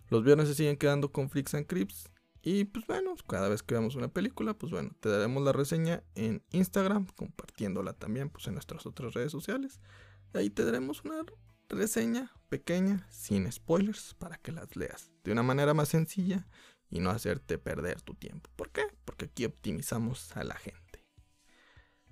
Los 0.09 0.23
viernes 0.23 0.47
se 0.47 0.55
siguen 0.55 0.77
quedando 0.77 1.11
con 1.11 1.29
Flix 1.29 1.53
and 1.53 1.67
Crips 1.67 2.09
y 2.49 2.63
pues 2.63 2.87
bueno, 2.87 3.13
cada 3.27 3.49
vez 3.49 3.61
que 3.61 3.73
veamos 3.73 3.95
una 3.95 4.07
película, 4.07 4.53
pues 4.53 4.71
bueno, 4.71 4.91
te 5.01 5.09
daremos 5.09 5.43
la 5.43 5.51
reseña 5.51 6.01
en 6.15 6.45
Instagram, 6.51 7.07
compartiéndola 7.07 7.91
también 7.91 8.29
pues 8.29 8.47
en 8.47 8.53
nuestras 8.53 8.85
otras 8.85 9.13
redes 9.13 9.33
sociales. 9.33 9.81
Ahí 10.33 10.49
te 10.49 10.63
daremos 10.63 11.03
una 11.03 11.25
reseña 11.67 12.31
pequeña, 12.47 13.05
sin 13.11 13.51
spoilers, 13.51 14.13
para 14.13 14.37
que 14.37 14.53
las 14.53 14.77
leas 14.77 15.11
de 15.25 15.33
una 15.33 15.43
manera 15.43 15.73
más 15.73 15.89
sencilla 15.89 16.47
y 16.89 17.01
no 17.01 17.09
hacerte 17.09 17.57
perder 17.57 18.01
tu 18.01 18.13
tiempo. 18.13 18.49
¿Por 18.55 18.71
qué? 18.71 18.83
Porque 19.03 19.25
aquí 19.25 19.43
optimizamos 19.43 20.31
a 20.37 20.45
la 20.45 20.55
gente. 20.55 21.05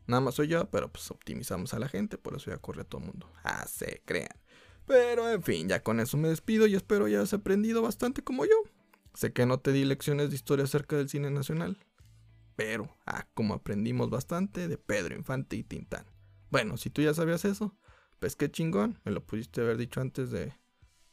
Nada 0.06 0.20
más 0.20 0.36
soy 0.36 0.50
yo, 0.50 0.70
pero 0.70 0.92
pues 0.92 1.10
optimizamos 1.12 1.74
a 1.74 1.80
la 1.80 1.88
gente, 1.88 2.18
por 2.18 2.36
eso 2.36 2.52
ya 2.52 2.58
corre 2.58 2.82
a 2.82 2.84
todo 2.84 3.00
el 3.00 3.08
mundo. 3.08 3.32
Ah, 3.46 3.66
se 3.68 4.02
crean. 4.04 4.38
Pero 4.86 5.30
en 5.32 5.44
fin, 5.44 5.70
ya 5.70 5.82
con 5.82 6.02
eso 6.02 6.18
me 6.18 6.28
despido 6.28 6.68
y 6.68 6.76
espero 6.76 7.08
ya 7.08 7.20
hayas 7.20 7.34
aprendido 7.34 7.82
bastante 7.82 8.22
como 8.22 8.44
yo. 8.44 8.75
Sé 9.16 9.34
que 9.34 9.46
no 9.46 9.60
te 9.60 9.72
di 9.72 9.86
lecciones 9.86 10.30
de 10.30 10.36
historia 10.36 10.66
acerca 10.66 10.98
del 10.98 11.10
cine 11.10 11.32
nacional, 11.32 11.78
pero, 12.56 12.96
ah, 13.06 13.28
como 13.34 13.54
aprendimos 13.54 14.10
bastante 14.10 14.68
de 14.68 14.78
Pedro 14.78 15.16
Infante 15.16 15.56
y 15.56 15.64
Tintán. 15.64 16.06
Bueno, 16.52 16.78
si 16.78 16.90
tú 16.90 17.02
ya 17.02 17.14
sabías 17.14 17.46
eso, 17.46 17.78
pues 18.20 18.36
qué 18.36 18.50
chingón, 18.50 19.00
me 19.04 19.12
lo 19.12 19.26
pudiste 19.26 19.62
haber 19.62 19.78
dicho 19.78 20.02
antes 20.02 20.32
de, 20.32 20.54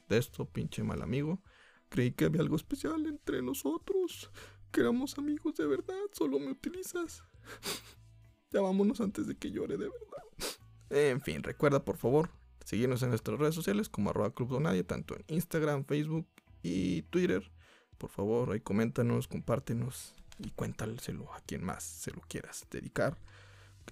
de 0.09 0.19
esto, 0.19 0.47
pinche 0.47 0.83
mal 0.83 1.03
amigo. 1.03 1.43
Creí 1.89 2.13
que 2.13 2.27
había 2.27 2.41
algo 2.41 2.57
especial 2.57 3.07
entre 3.07 3.43
nosotros, 3.43 4.31
que 4.71 4.81
éramos 4.81 5.19
amigos 5.19 5.55
de 5.57 5.67
verdad, 5.67 6.01
solo 6.13 6.39
me 6.39 6.51
utilizas. 6.51 7.23
ya 8.51 8.61
vámonos 8.61 9.01
antes 9.01 9.27
de 9.27 9.37
que 9.37 9.51
llore 9.51 9.77
de 9.77 9.89
verdad. 9.89 10.59
En 10.91 11.21
fin, 11.21 11.43
recuerda 11.43 11.85
por 11.85 11.97
favor 11.97 12.31
seguirnos 12.65 13.03
en 13.03 13.11
nuestras 13.11 13.39
redes 13.39 13.55
sociales 13.55 13.89
como 13.89 14.11
arroba 14.11 14.33
Club 14.33 14.49
Donadie, 14.49 14.85
tanto 14.85 15.17
en 15.17 15.25
Instagram, 15.29 15.85
Facebook 15.85 16.27
y 16.63 17.03
Twitter. 17.03 17.51
Por 18.03 18.11
favor, 18.11 18.51
ahí 18.51 18.59
coméntanos, 18.59 19.29
compártenos 19.29 20.13
y 20.37 20.51
cuéntaselo 20.51 21.33
a 21.35 21.41
quien 21.43 21.63
más 21.63 21.85
se 21.85 22.11
lo 22.11 22.21
quieras 22.23 22.67
dedicar. 22.69 23.17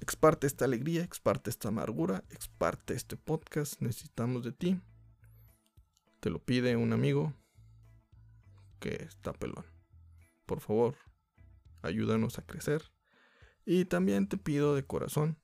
Exparte 0.00 0.48
esta 0.48 0.64
alegría, 0.64 1.04
exparte 1.04 1.48
esta 1.48 1.68
amargura, 1.68 2.24
exparte 2.30 2.94
este 2.94 3.16
podcast. 3.16 3.80
Necesitamos 3.80 4.42
de 4.42 4.50
ti. 4.50 4.80
Te 6.18 6.28
lo 6.28 6.40
pide 6.40 6.74
un 6.74 6.92
amigo 6.92 7.32
que 8.80 8.94
está 9.04 9.32
pelón. 9.32 9.64
Por 10.44 10.58
favor, 10.58 10.96
ayúdanos 11.80 12.36
a 12.40 12.42
crecer. 12.44 12.82
Y 13.64 13.84
también 13.84 14.26
te 14.26 14.38
pido 14.38 14.74
de 14.74 14.84
corazón 14.84 15.38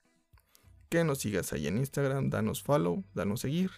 que 0.88 1.04
nos 1.04 1.18
sigas 1.18 1.52
ahí 1.52 1.68
en 1.68 1.78
Instagram, 1.78 2.30
danos 2.30 2.64
follow, 2.64 3.04
danos 3.14 3.42
seguir. 3.42 3.70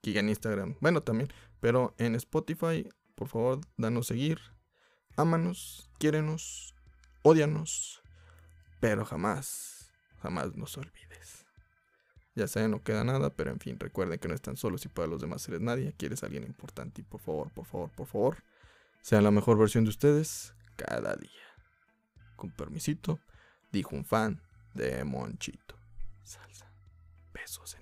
Que 0.00 0.18
en 0.18 0.28
Instagram, 0.28 0.76
bueno 0.80 1.02
también, 1.02 1.32
pero 1.60 1.94
en 1.98 2.16
Spotify 2.16 2.84
por 3.22 3.28
favor, 3.28 3.60
danos 3.76 4.08
seguir. 4.08 4.40
Ámanos, 5.16 5.88
quiérenos, 6.00 6.74
odianos, 7.22 8.02
pero 8.80 9.04
jamás, 9.04 9.92
jamás 10.20 10.56
nos 10.56 10.76
olvides. 10.76 11.46
Ya 12.34 12.48
sé, 12.48 12.66
no 12.66 12.82
queda 12.82 13.04
nada, 13.04 13.30
pero 13.30 13.52
en 13.52 13.60
fin, 13.60 13.78
recuerden 13.78 14.18
que 14.18 14.26
no 14.26 14.34
están 14.34 14.56
solos 14.56 14.84
y 14.86 14.88
para 14.88 15.06
los 15.06 15.20
demás 15.20 15.46
eres 15.48 15.60
nadie. 15.60 15.94
Quieres 15.96 16.24
alguien 16.24 16.42
importante 16.42 17.02
y 17.02 17.04
por 17.04 17.20
favor, 17.20 17.52
por 17.52 17.64
favor, 17.64 17.90
por 17.92 18.08
favor, 18.08 18.42
sean 19.02 19.22
la 19.22 19.30
mejor 19.30 19.56
versión 19.56 19.84
de 19.84 19.90
ustedes. 19.90 20.52
cada 20.74 21.14
día. 21.14 21.30
Con 22.34 22.50
permisito, 22.50 23.20
dijo 23.70 23.94
un 23.94 24.04
fan 24.04 24.42
de 24.74 25.04
Monchito. 25.04 25.78
Salsa, 26.24 26.72
besos 27.32 27.76
en 27.76 27.81